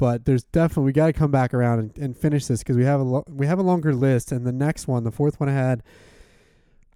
[0.00, 2.84] But there's definitely we got to come back around and, and finish this because we
[2.86, 5.50] have a lo- we have a longer list, and the next one, the fourth one
[5.50, 5.82] I had,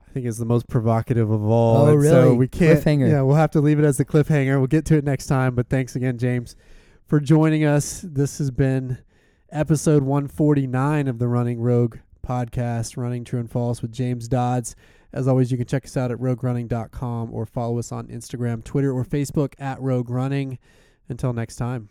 [0.09, 1.85] I think is the most provocative of all.
[1.85, 2.37] Oh, and So really?
[2.37, 2.81] we can't.
[2.83, 3.11] Cliffhanger.
[3.11, 4.57] Yeah, we'll have to leave it as the cliffhanger.
[4.57, 5.55] We'll get to it next time.
[5.55, 6.57] But thanks again, James,
[7.07, 8.01] for joining us.
[8.09, 8.97] This has been
[9.53, 14.75] episode 149 of the Running Rogue podcast, Running True and False with James Dodds.
[15.13, 18.91] As always, you can check us out at roguerunning.com or follow us on Instagram, Twitter,
[18.91, 20.59] or Facebook at Rogue Running.
[21.11, 21.91] Until next time,